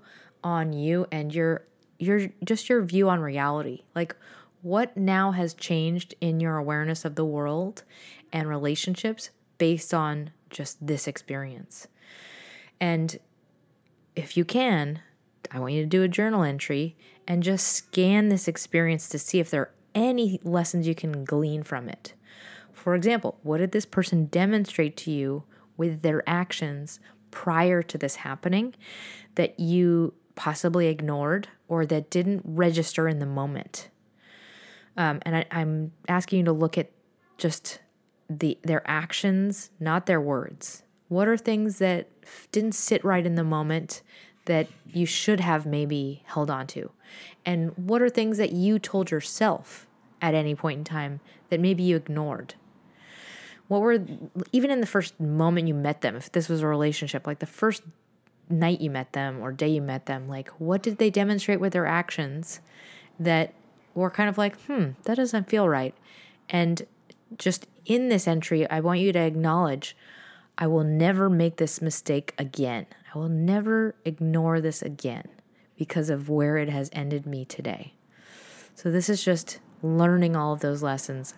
[0.43, 1.65] on you and your
[1.99, 3.83] your just your view on reality.
[3.95, 4.15] Like
[4.61, 7.83] what now has changed in your awareness of the world
[8.31, 11.87] and relationships based on just this experience.
[12.79, 13.17] And
[14.15, 15.01] if you can,
[15.51, 16.95] I want you to do a journal entry
[17.27, 21.63] and just scan this experience to see if there are any lessons you can glean
[21.63, 22.13] from it.
[22.71, 25.43] For example, what did this person demonstrate to you
[25.77, 26.99] with their actions
[27.31, 28.75] prior to this happening
[29.35, 33.89] that you possibly ignored or that didn't register in the moment?
[34.97, 36.91] Um, and I, I'm asking you to look at
[37.37, 37.79] just
[38.29, 40.83] the their actions, not their words.
[41.09, 42.07] What are things that
[42.51, 44.01] didn't sit right in the moment
[44.45, 46.91] that you should have maybe held on to?
[47.45, 49.87] And what are things that you told yourself
[50.21, 51.19] at any point in time
[51.49, 52.55] that maybe you ignored?
[53.67, 53.99] What were,
[54.51, 57.45] even in the first moment you met them, if this was a relationship, like the
[57.45, 57.83] first
[58.49, 61.73] night you met them or day you met them, like what did they demonstrate with
[61.73, 62.59] their actions
[63.19, 63.53] that
[63.95, 65.95] were kind of like, hmm, that doesn't feel right?
[66.49, 66.85] And
[67.37, 69.95] just in this entry, I want you to acknowledge
[70.57, 72.85] I will never make this mistake again.
[73.13, 75.27] I will never ignore this again
[75.77, 77.93] because of where it has ended me today.
[78.75, 81.33] So, this is just learning all of those lessons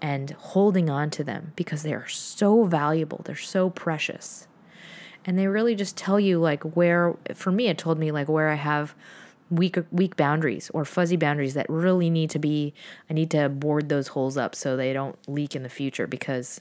[0.00, 4.46] and holding on to them because they are so valuable, they're so precious.
[5.24, 8.48] And they really just tell you like where for me it told me like where
[8.48, 8.94] I have
[9.50, 12.74] weak weak boundaries or fuzzy boundaries that really need to be
[13.10, 16.60] I need to board those holes up so they don't leak in the future because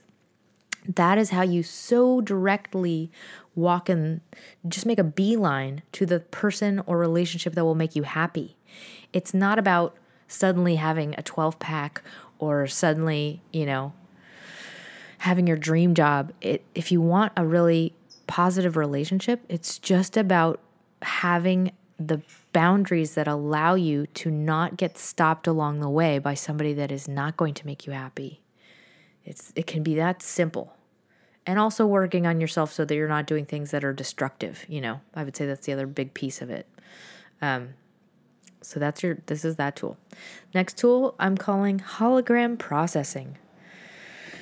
[0.95, 3.11] that is how you so directly
[3.55, 4.21] walk and
[4.67, 8.55] just make a beeline to the person or relationship that will make you happy.
[9.11, 12.01] It's not about suddenly having a 12 pack
[12.39, 13.93] or suddenly, you know,
[15.19, 16.31] having your dream job.
[16.41, 17.93] It, if you want a really
[18.27, 20.59] positive relationship, it's just about
[21.01, 22.21] having the
[22.53, 27.07] boundaries that allow you to not get stopped along the way by somebody that is
[27.07, 28.41] not going to make you happy.
[29.25, 30.77] It's it can be that simple
[31.47, 34.81] and also working on yourself so that you're not doing things that are destructive you
[34.81, 36.67] know i would say that's the other big piece of it
[37.41, 37.69] um,
[38.67, 39.97] so that's your this is that tool.
[40.53, 43.37] Next tool i'm calling hologram processing.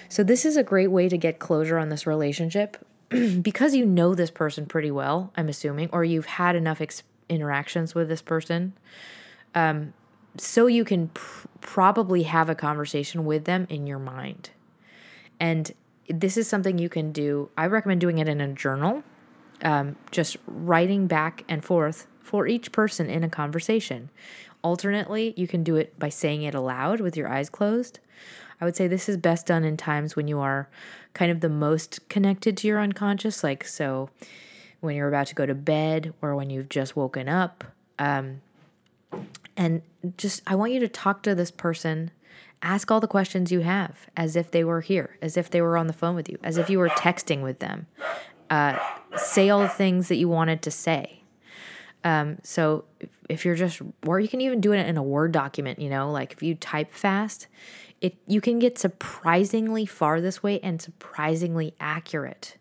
[0.08, 2.78] So this is a great way to get closure on this relationship.
[3.42, 7.94] Because you know this person pretty well i'm assuming or you've had enough ex- interactions
[7.94, 8.74] with this person
[9.54, 9.94] um,
[10.38, 14.50] so you can pr- probably have a conversation with them in your mind.
[15.40, 15.72] And
[16.10, 17.50] this is something you can do.
[17.58, 19.04] I recommend doing it in a journal,
[19.62, 24.10] um, just writing back and forth for each person in a conversation
[24.66, 28.00] alternately, you can do it by saying it aloud with your eyes closed.
[28.60, 30.68] I would say this is best done in times when you are
[31.14, 34.10] kind of the most connected to your unconscious, like so
[34.80, 37.64] when you're about to go to bed or when you've just woken up.
[38.00, 38.42] Um,
[39.56, 39.84] and
[40.18, 42.10] just, I want you to talk to this person.
[42.64, 45.78] Ask all the questions you have as if they were here, as if they were
[45.78, 47.86] on the phone with you, as if you were texting with them.
[48.50, 48.80] Uh,
[49.16, 51.22] say all the things that you wanted to say.
[52.06, 52.86] Um, so
[53.28, 56.12] if you're just, or you can even do it in a Word document, you know,
[56.12, 57.48] like if you type fast,
[58.00, 62.58] it you can get surprisingly far this way and surprisingly accurate.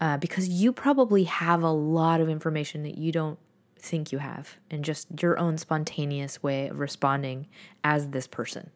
[0.00, 3.38] Uh, because you probably have a lot of information that you don't
[3.78, 7.46] think you have, and just your own spontaneous way of responding
[7.82, 8.70] as this person.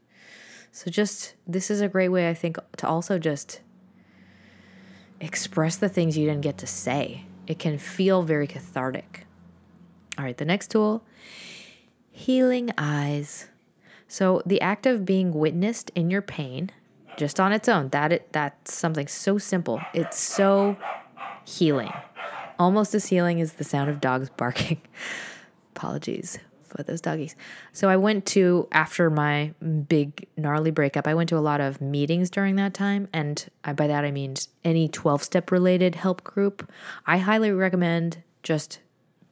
[0.72, 3.60] So, just this is a great way, I think, to also just
[5.20, 7.24] express the things you didn't get to say.
[7.46, 9.26] It can feel very cathartic.
[10.18, 11.04] All right, the next tool
[12.14, 13.48] healing eyes.
[14.06, 16.70] So, the act of being witnessed in your pain,
[17.16, 19.80] just on its own, that it, that's something so simple.
[19.92, 20.76] It's so
[21.44, 21.92] healing.
[22.58, 24.80] Almost as healing as the sound of dogs barking.
[25.74, 27.34] Apologies for those doggies.
[27.72, 29.52] So I went to after my
[29.88, 31.08] big gnarly breakup.
[31.08, 34.12] I went to a lot of meetings during that time, and I, by that I
[34.12, 34.34] mean
[34.64, 36.70] any twelve step related help group.
[37.06, 38.78] I highly recommend just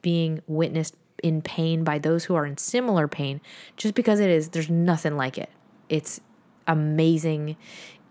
[0.03, 3.41] being witnessed in pain by those who are in similar pain,
[3.77, 4.49] just because it is.
[4.49, 5.49] There's nothing like it.
[5.89, 6.21] It's
[6.67, 7.57] amazing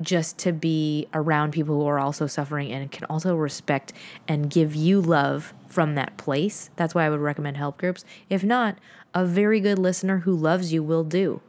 [0.00, 3.92] just to be around people who are also suffering and can also respect
[4.26, 6.70] and give you love from that place.
[6.76, 8.04] That's why I would recommend help groups.
[8.28, 8.78] If not,
[9.14, 11.40] a very good listener who loves you will do.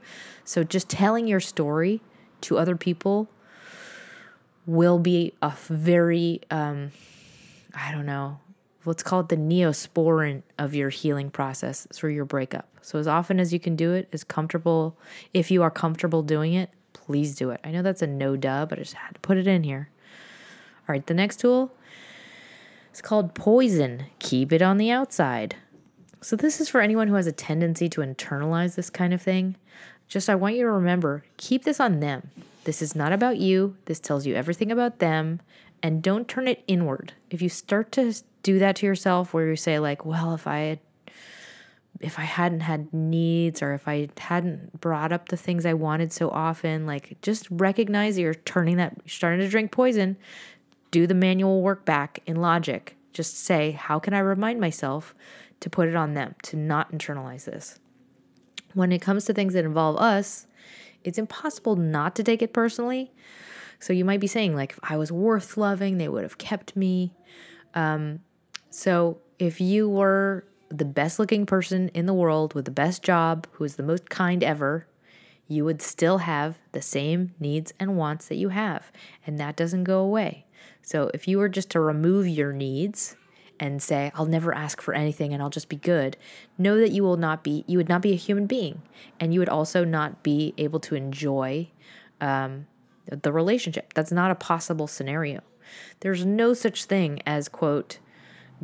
[0.43, 2.01] So just telling your story
[2.41, 3.29] to other people
[4.65, 6.91] will be a very um
[7.73, 8.39] I don't know,
[8.85, 12.67] let's call it the neosporin of your healing process through your breakup.
[12.81, 14.97] So as often as you can do it, as comfortable
[15.33, 17.59] if you are comfortable doing it, please do it.
[17.63, 19.89] I know that's a no duh, but I just had to put it in here.
[20.87, 21.73] All right, the next tool
[22.93, 24.05] is called poison.
[24.19, 25.55] Keep it on the outside.
[26.21, 29.57] So, this is for anyone who has a tendency to internalize this kind of thing.
[30.07, 32.29] Just, I want you to remember keep this on them.
[32.63, 33.75] This is not about you.
[33.85, 35.41] This tells you everything about them.
[35.81, 37.11] And don't turn it inward.
[37.29, 38.13] If you start to
[38.43, 40.79] do that to yourself, where you say, like, well, if I had
[42.03, 46.11] if I hadn't had needs or if I hadn't brought up the things I wanted
[46.11, 50.17] so often, like just recognize you're turning that, starting to drink poison.
[50.91, 52.97] Do the manual work back in logic.
[53.13, 55.15] Just say, how can I remind myself
[55.61, 57.79] to put it on them, to not internalize this?
[58.73, 60.47] When it comes to things that involve us,
[61.03, 63.11] it's impossible not to take it personally.
[63.79, 66.75] So you might be saying, like, if I was worth loving, they would have kept
[66.75, 67.13] me.
[67.75, 68.19] Um,
[68.73, 73.45] so if you were the best looking person in the world with the best job,
[73.51, 74.87] who is the most kind ever,
[75.47, 78.91] you would still have the same needs and wants that you have.
[79.27, 80.47] And that doesn't go away.
[80.81, 83.15] So if you were just to remove your needs
[83.59, 86.17] and say, I'll never ask for anything and I'll just be good,
[86.57, 88.81] know that you will not be, you would not be a human being.
[89.19, 91.69] And you would also not be able to enjoy
[92.19, 92.65] um,
[93.05, 93.93] the relationship.
[93.93, 95.41] That's not a possible scenario.
[95.99, 97.99] There's no such thing as, quote,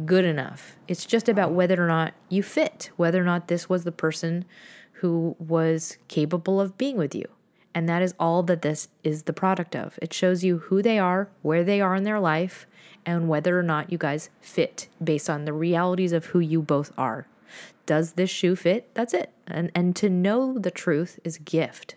[0.05, 0.75] good enough.
[0.87, 4.45] It's just about whether or not you fit, whether or not this was the person
[4.93, 7.25] who was capable of being with you.
[7.73, 9.97] And that is all that this is the product of.
[10.01, 12.65] It shows you who they are, where they are in their life,
[13.05, 16.91] and whether or not you guys fit based on the realities of who you both
[16.97, 17.27] are.
[17.85, 18.93] Does this shoe fit?
[18.93, 19.31] That's it.
[19.47, 21.95] And and to know the truth is gift.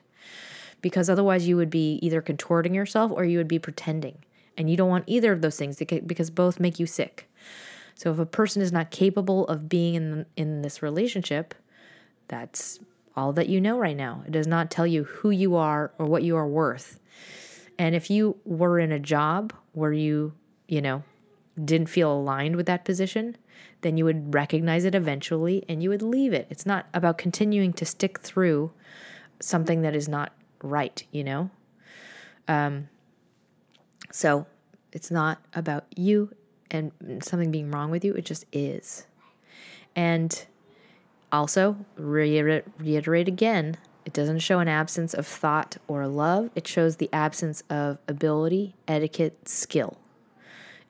[0.81, 4.19] Because otherwise you would be either contorting yourself or you would be pretending.
[4.57, 7.29] And you don't want either of those things because both make you sick.
[7.95, 11.55] So if a person is not capable of being in in this relationship,
[12.29, 12.81] that's
[13.15, 14.23] all that you know right now.
[14.27, 16.99] It does not tell you who you are or what you are worth.
[17.79, 20.33] And if you were in a job where you,
[20.69, 21.03] you know,
[21.63, 23.37] didn't feel aligned with that position,
[23.83, 26.47] then you would recognize it eventually and you would leave it.
[26.51, 28.73] It's not about continuing to stick through
[29.41, 30.33] something that is not
[30.63, 31.51] right, you know?
[32.49, 32.89] Um,
[34.11, 34.47] so
[34.93, 36.31] it's not about you,
[36.73, 36.91] and
[37.23, 38.15] something being wrong with you.
[38.15, 39.07] It just is.
[39.95, 40.45] And
[41.31, 47.09] also, reiterate, again, it doesn't show an absence of thought or love, it shows the
[47.13, 49.99] absence of ability, etiquette, skill.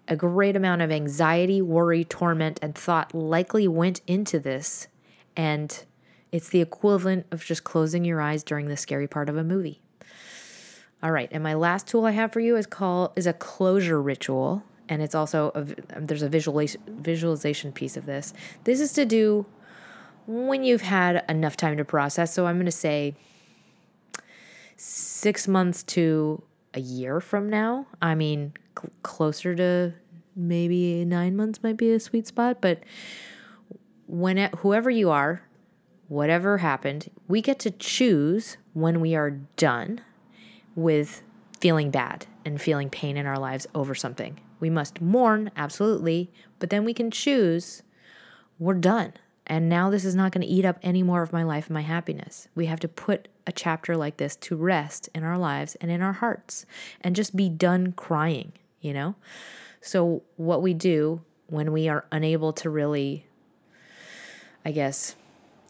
[0.08, 4.88] A great amount of anxiety, worry, torment, and thought likely went into this,
[5.36, 5.84] and
[6.32, 9.80] it's the equivalent of just closing your eyes during the scary part of a movie.
[11.02, 14.00] All right, and my last tool I have for you is called is a closure
[14.00, 14.62] ritual
[14.92, 18.34] and it's also a, um, there's a visualization visualization piece of this.
[18.64, 19.46] This is to do
[20.26, 22.34] when you've had enough time to process.
[22.34, 23.14] So I'm going to say
[24.76, 26.42] six months to
[26.74, 27.86] a year from now.
[28.02, 29.94] I mean, cl- closer to
[30.36, 32.60] maybe nine months might be a sweet spot.
[32.60, 32.80] But
[34.06, 35.42] when it, whoever you are,
[36.08, 40.02] whatever happened, we get to choose when we are done
[40.76, 41.22] with
[41.60, 44.38] feeling bad and feeling pain in our lives over something.
[44.62, 47.82] We must mourn, absolutely, but then we can choose
[48.60, 49.14] we're done.
[49.44, 51.74] And now this is not going to eat up any more of my life and
[51.74, 52.46] my happiness.
[52.54, 56.00] We have to put a chapter like this to rest in our lives and in
[56.00, 56.64] our hearts
[57.00, 59.16] and just be done crying, you know?
[59.80, 63.26] So, what we do when we are unable to really,
[64.64, 65.16] I guess,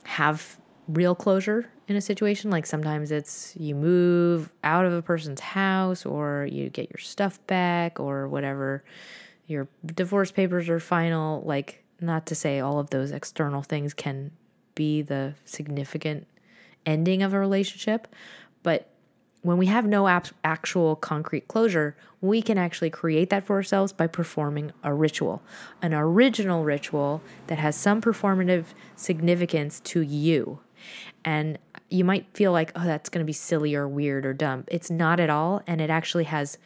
[0.04, 5.40] have real closure in a situation, like sometimes it's you move out of a person's
[5.40, 8.82] house or you get your stuff back or whatever,
[9.46, 14.30] your divorce papers are final, like, not to say all of those external things can
[14.74, 16.26] be the significant
[16.86, 18.08] ending of a relationship,
[18.62, 18.88] but
[19.42, 23.92] when we have no ap- actual concrete closure, we can actually create that for ourselves
[23.92, 25.42] by performing a ritual,
[25.82, 28.66] an original ritual that has some performative
[28.96, 30.60] significance to you.
[31.24, 31.58] And
[31.92, 34.64] you might feel like, oh, that's going to be silly or weird or dumb.
[34.68, 35.62] It's not at all.
[35.66, 36.58] And it actually has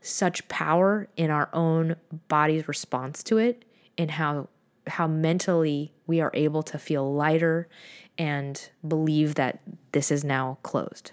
[0.00, 1.96] such power in our own
[2.28, 3.64] body's response to it,
[3.96, 4.48] in how
[4.86, 7.68] how mentally we are able to feel lighter
[8.16, 9.60] and believe that
[9.92, 11.12] this is now closed.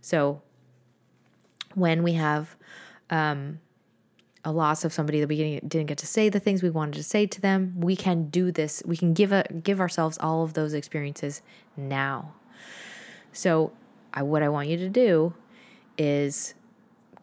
[0.00, 0.42] So
[1.74, 2.56] when we have
[3.10, 3.60] um,
[4.44, 7.04] a loss of somebody that we didn't get to say the things we wanted to
[7.04, 8.82] say to them, we can do this.
[8.84, 11.42] We can give a give ourselves all of those experiences
[11.76, 12.34] now.
[13.32, 13.72] So,
[14.14, 15.34] I, what I want you to do
[15.96, 16.54] is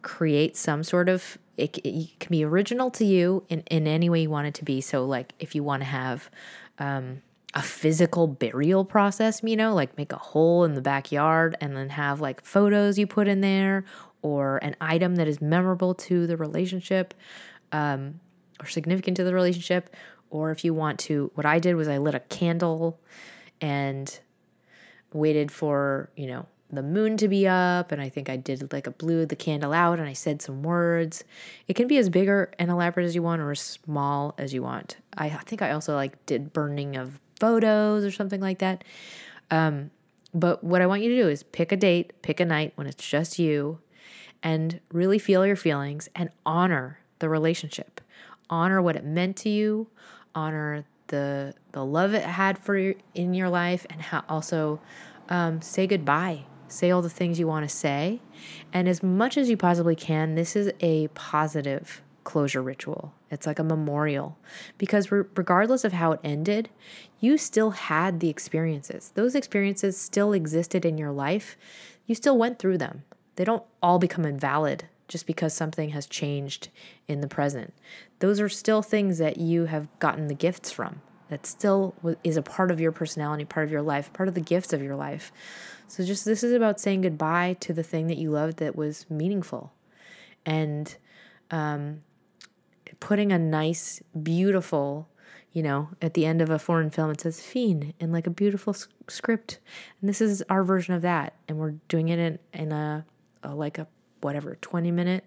[0.02, 4.22] create some sort of it, it can be original to you in, in any way
[4.22, 4.80] you want it to be.
[4.80, 6.30] So, like if you want to have
[6.78, 7.22] um,
[7.54, 11.90] a physical burial process, you know, like make a hole in the backyard and then
[11.90, 13.84] have like photos you put in there
[14.22, 17.14] or an item that is memorable to the relationship
[17.72, 18.20] um,
[18.60, 19.94] or significant to the relationship.
[20.30, 23.00] Or if you want to, what I did was I lit a candle
[23.60, 24.20] and
[25.12, 28.86] waited for, you know, the moon to be up and I think I did like
[28.86, 31.24] a blew the candle out and I said some words.
[31.66, 34.54] It can be as big or and elaborate as you want or as small as
[34.54, 34.96] you want.
[35.16, 38.84] I think I also like did burning of photos or something like that.
[39.50, 39.90] Um,
[40.32, 42.86] but what I want you to do is pick a date, pick a night when
[42.86, 43.80] it's just you
[44.42, 48.00] and really feel your feelings and honor the relationship.
[48.48, 49.88] Honor what it meant to you,
[50.34, 54.80] honor the the love it had for you in your life and how also
[55.28, 58.20] um, say goodbye say all the things you want to say.
[58.72, 63.12] And as much as you possibly can, this is a positive closure ritual.
[63.30, 64.38] It's like a memorial
[64.78, 66.68] because re- regardless of how it ended,
[67.18, 69.12] you still had the experiences.
[69.14, 71.56] Those experiences still existed in your life.
[72.06, 73.04] You still went through them.
[73.36, 76.68] They don't all become invalid just because something has changed
[77.08, 77.74] in the present.
[78.20, 81.02] Those are still things that you have gotten the gifts from.
[81.28, 81.94] That still
[82.24, 84.82] is a part of your personality, part of your life, part of the gifts of
[84.82, 85.32] your life.
[85.86, 89.06] So just this is about saying goodbye to the thing that you loved that was
[89.08, 89.72] meaningful,
[90.44, 90.96] and
[91.50, 92.02] um,
[92.98, 95.08] putting a nice, beautiful,
[95.52, 98.30] you know, at the end of a foreign film it says "Fiend" in like a
[98.30, 98.74] beautiful
[99.08, 99.58] script,
[100.00, 103.04] and this is our version of that, and we're doing it in in a,
[103.42, 103.86] a like a
[104.20, 105.24] whatever twenty minute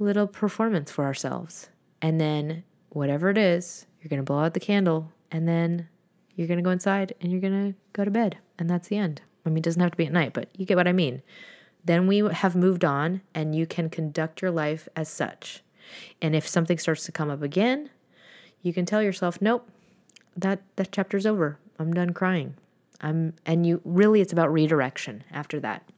[0.00, 1.68] little performance for ourselves,
[2.02, 5.88] and then whatever it is, you're gonna blow out the candle, and then
[6.34, 9.22] you're gonna go inside and you're gonna go to bed, and that's the end.
[9.44, 11.22] I mean, it doesn't have to be at night, but you get what I mean.
[11.84, 15.62] Then we have moved on and you can conduct your life as such.
[16.20, 17.90] And if something starts to come up again,
[18.62, 19.68] you can tell yourself, nope,
[20.36, 21.58] that, that chapter's over.
[21.78, 22.54] I'm done crying.
[23.00, 25.90] I'm, and you really, it's about redirection after that,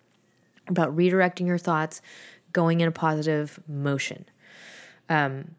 [0.69, 2.01] about redirecting your thoughts,
[2.53, 4.25] going in a positive motion.
[5.09, 5.55] Um,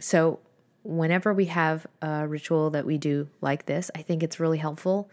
[0.00, 0.40] so,
[0.84, 5.10] whenever we have a ritual that we do like this, I think it's really helpful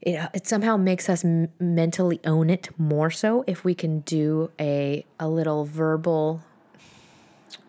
[0.00, 4.50] it, it somehow makes us m- mentally own it more so if we can do
[4.58, 6.42] a, a little verbal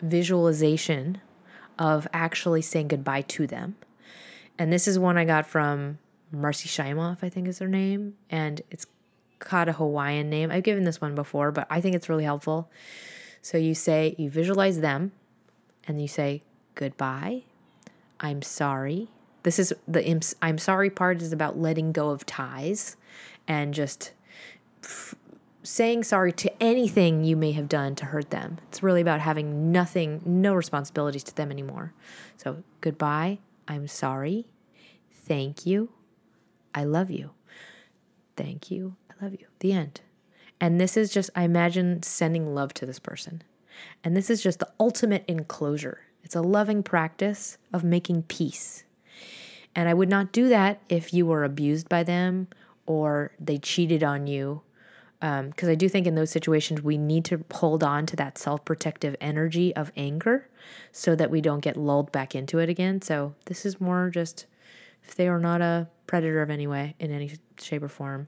[0.02, 1.20] visualization
[1.78, 3.76] of actually saying goodbye to them.
[4.58, 5.98] And this is one I got from
[6.32, 8.16] Marcy Shimoff, I think is her name.
[8.30, 8.86] And it's
[9.50, 10.52] got a Hawaiian name.
[10.52, 12.70] I've given this one before, but I think it's really helpful.
[13.42, 15.12] So you say, you visualize them
[15.88, 16.44] and you say,
[16.76, 17.44] goodbye,
[18.20, 19.10] I'm sorry,
[19.44, 22.96] this is the I'm sorry part is about letting go of ties
[23.48, 24.14] and just
[24.84, 25.16] f-
[25.64, 28.60] saying sorry to anything you may have done to hurt them.
[28.70, 31.94] It's really about having nothing, no responsibilities to them anymore.
[32.38, 33.40] So, goodbye.
[33.68, 34.46] I'm sorry.
[35.12, 35.90] Thank you.
[36.74, 37.32] I love you.
[38.36, 38.96] Thank you.
[39.22, 39.48] Love you.
[39.60, 40.02] The end.
[40.60, 43.44] And this is just, I imagine sending love to this person.
[44.04, 46.02] And this is just the ultimate enclosure.
[46.24, 48.84] It's a loving practice of making peace.
[49.76, 52.48] And I would not do that if you were abused by them
[52.86, 54.62] or they cheated on you.
[55.20, 58.40] Because um, I do think in those situations, we need to hold on to that
[58.40, 60.50] self protective energy of anger
[60.92, 63.04] so that we don't get lulled back into it again.
[63.04, 64.48] So this is more just
[65.04, 68.28] if they are not a predator of any way, in any shape or form.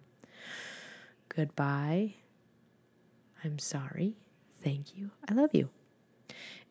[1.35, 2.15] Goodbye.
[3.43, 4.15] I'm sorry.
[4.63, 5.11] Thank you.
[5.29, 5.69] I love you.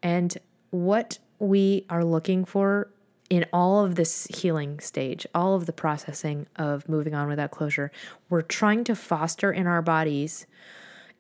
[0.03, 0.37] And
[0.71, 2.91] what we are looking for
[3.29, 7.91] in all of this healing stage, all of the processing of moving on without closure,
[8.29, 10.47] we're trying to foster in our bodies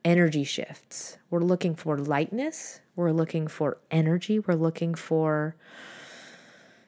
[0.05, 1.17] energy shifts.
[1.31, 5.55] We're looking for lightness, we're looking for energy, we're looking for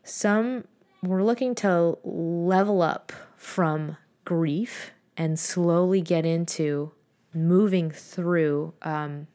[0.02, 0.64] some,
[1.02, 6.92] we're looking to level up from grief and slowly get into
[7.32, 9.26] moving through um,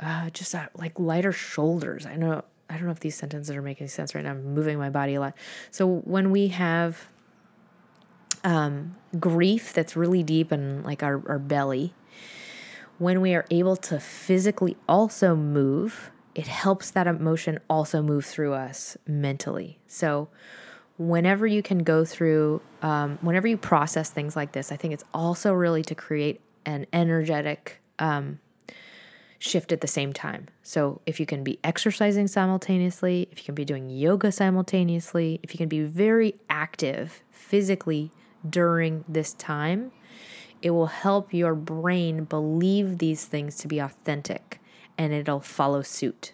[0.00, 2.06] uh, just uh, like lighter shoulders.
[2.06, 4.30] I know I don't know if these sentences are making sense right now.
[4.30, 5.34] I'm moving my body a lot.
[5.70, 7.08] So when we have
[8.44, 11.94] um, grief that's really deep in like our, our belly,
[12.98, 18.52] when we are able to physically also move, it helps that emotion also move through
[18.52, 19.78] us mentally.
[19.86, 20.28] So
[20.98, 25.04] whenever you can go through, um, whenever you process things like this, I think it's
[25.14, 28.40] also really to create an energetic um,
[29.38, 30.48] shift at the same time.
[30.62, 35.54] So, if you can be exercising simultaneously, if you can be doing yoga simultaneously, if
[35.54, 38.10] you can be very active physically
[38.48, 39.92] during this time,
[40.60, 44.60] it will help your brain believe these things to be authentic
[44.96, 46.32] and it'll follow suit.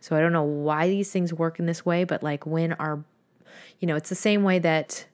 [0.00, 3.04] So, I don't know why these things work in this way, but like when our,
[3.78, 5.06] you know, it's the same way that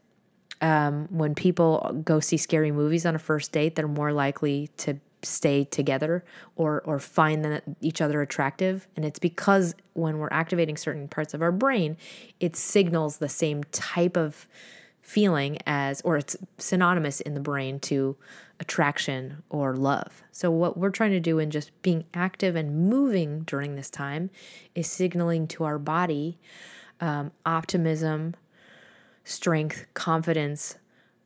[0.60, 4.98] um, when people go see scary movies on a first date, they're more likely to
[5.22, 6.24] stay together
[6.56, 8.86] or or find each other attractive.
[8.96, 11.96] And it's because when we're activating certain parts of our brain
[12.40, 14.46] it signals the same type of
[15.00, 18.16] feeling as or it's synonymous in the brain to
[18.60, 20.22] attraction or love.
[20.32, 24.30] So what we're trying to do in just being active and moving during this time
[24.74, 26.38] is signaling to our body
[27.00, 28.34] um, optimism
[29.24, 30.76] strength confidence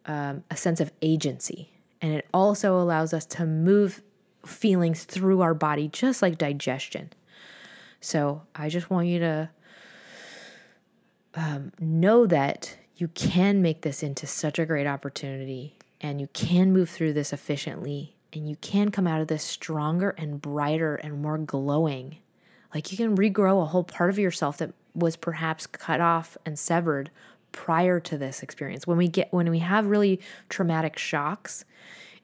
[0.07, 1.71] um, a sense of agency
[2.01, 4.03] and it also allows us to move
[4.47, 7.11] feelings through our body, just like digestion.
[8.01, 9.51] So I just want you to
[11.35, 16.73] um, know that you can make this into such a great opportunity and you can
[16.73, 21.21] move through this efficiently and you can come out of this stronger and brighter and
[21.21, 22.19] more glowing.
[22.75, 26.59] Like you can regrow a whole part of yourself that was perhaps cut off and
[26.59, 27.11] severed
[27.53, 28.87] prior to this experience.
[28.87, 31.65] When we get when we have really traumatic shocks,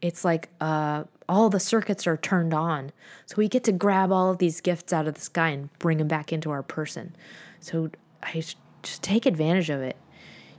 [0.00, 2.92] it's like uh, all the circuits are turned on.
[3.26, 5.98] So we get to grab all of these gifts out of the sky and bring
[5.98, 7.16] them back into our person.
[7.60, 7.90] So
[8.22, 8.44] I
[8.82, 9.96] just take advantage of it.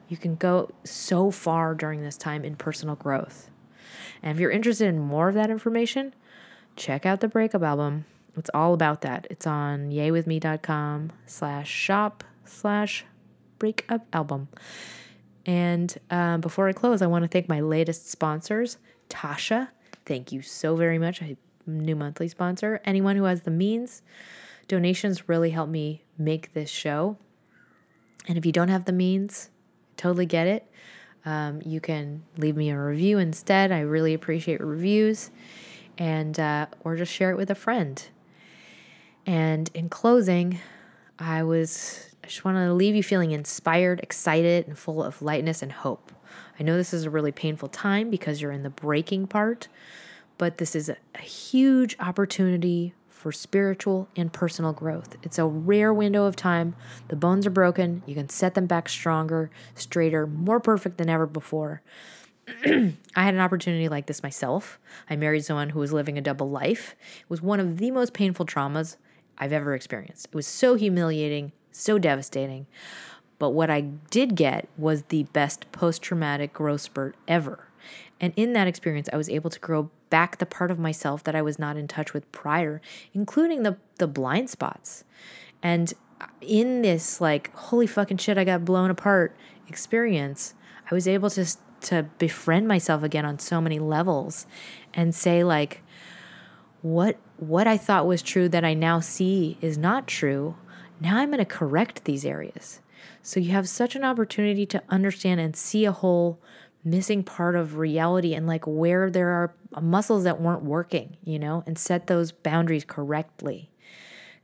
[0.07, 3.49] You can go so far during this time in personal growth.
[4.22, 6.13] And if you're interested in more of that information,
[6.76, 8.05] check out the breakup album.
[8.38, 9.28] It's all about that.
[9.30, 13.05] It's on yaywithme.com slash shop slash
[13.60, 14.47] breakup album.
[15.45, 18.78] And um, before I close, I want to thank my latest sponsors,
[19.10, 19.70] Tasha.
[20.06, 21.22] Thank you so very much.
[21.22, 21.38] A
[21.68, 22.82] new monthly sponsor.
[22.86, 24.01] Anyone who has the means,
[24.68, 27.18] donations really help me make this show.
[28.28, 29.49] And if you don't have the means,
[29.97, 30.70] totally get it.
[31.26, 33.72] Um, you can leave me a review instead.
[33.72, 35.32] I really appreciate reviews,
[35.97, 38.03] and uh, or just share it with a friend.
[39.26, 40.60] And in closing,
[41.18, 45.61] I was I just want to leave you feeling inspired, excited, and full of lightness
[45.61, 46.11] and hope.
[46.59, 49.67] I know this is a really painful time because you're in the breaking part,
[50.39, 55.17] but this is a, a huge opportunity for spiritual and personal growth.
[55.21, 56.76] It's a rare window of time.
[57.09, 58.01] The bones are broken.
[58.07, 61.84] You can set them back stronger, straighter, more perfect than ever before.
[62.65, 64.80] I had an opportunity like this myself.
[65.07, 66.95] I married someone who was living a double life.
[67.19, 68.95] It was one of the most painful traumas
[69.38, 70.30] I've ever experienced.
[70.30, 72.67] It was so humiliating, so devastating.
[73.38, 77.67] But what I did get was the best post traumatic growth spurt ever.
[78.19, 81.36] And in that experience, I was able to grow back the part of myself that
[81.36, 82.82] I was not in touch with prior,
[83.13, 85.03] including the, the blind spots.
[85.61, 89.36] And uh, in this, like, holy fucking shit, I got blown apart
[89.67, 90.53] experience,
[90.89, 91.45] I was able to,
[91.82, 94.45] to befriend myself again on so many levels
[94.93, 95.82] and say, like,
[96.82, 100.55] what what I thought was true that I now see is not true
[100.99, 102.81] Now I'm going to correct these areas.
[103.21, 106.39] So you have such an opportunity to understand and see a whole
[106.83, 111.63] missing part of reality and like where there are muscles that weren't working, you know,
[111.65, 113.69] and set those boundaries correctly.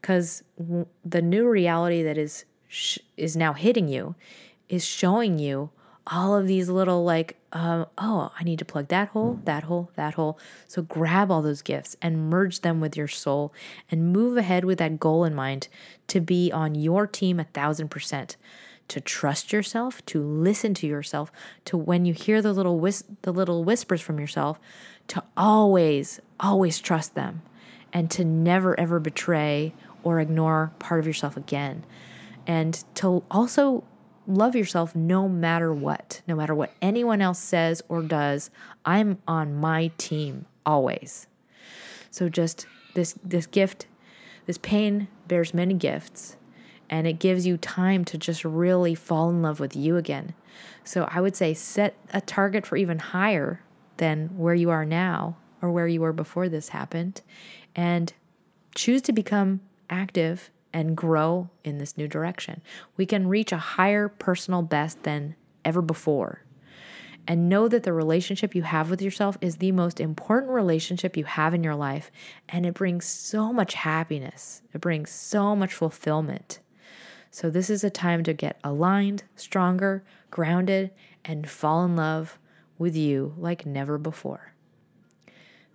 [0.02, 0.44] Cuz
[1.06, 4.16] the new reality that is sh- is now hitting you
[4.68, 5.70] is showing you
[6.08, 9.92] all of these little like um, oh i need to plug that hole that hole
[9.96, 10.40] that hole.
[10.68, 13.54] So grab all those gifts and merge them with your soul
[13.90, 15.68] and move ahead with that goal in mind
[16.08, 18.38] to be on your team a thousand percent
[18.88, 21.32] to trust yourself to listen to yourself
[21.66, 24.60] to when you hear the little whis- the little whispers from yourself
[25.08, 27.42] to always always trust them
[27.94, 29.74] and to never ever betray
[30.04, 31.84] or ignore part of yourself again.
[32.48, 33.84] And to also
[34.28, 38.50] love yourself no matter what, no matter what anyone else says or does.
[38.86, 41.28] I'm on my team always.
[42.10, 43.88] So just this this gift,
[44.46, 46.38] this pain bears many gifts
[46.90, 50.34] and it gives you time to just really fall in love with you again.
[50.84, 53.62] So I would say set a target for even higher
[53.98, 57.22] than where you are now or where you were before this happened
[57.76, 58.14] and
[58.76, 62.62] choose to become active and grow in this new direction.
[62.98, 66.44] We can reach a higher personal best than ever before.
[67.28, 71.26] And know that the relationship you have with yourself is the most important relationship you
[71.26, 72.12] have in your life.
[72.50, 76.60] And it brings so much happiness, it brings so much fulfillment.
[77.34, 80.92] So, this is a time to get aligned, stronger, grounded,
[81.24, 82.38] and fall in love
[82.78, 84.54] with you like never before.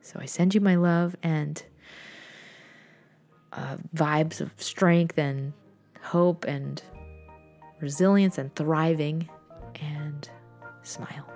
[0.02, 1.62] So, I send you my love and
[3.52, 5.52] uh, vibes of strength and
[6.02, 6.82] hope and
[7.80, 9.28] resilience and thriving
[9.80, 10.28] and
[10.82, 11.35] smile.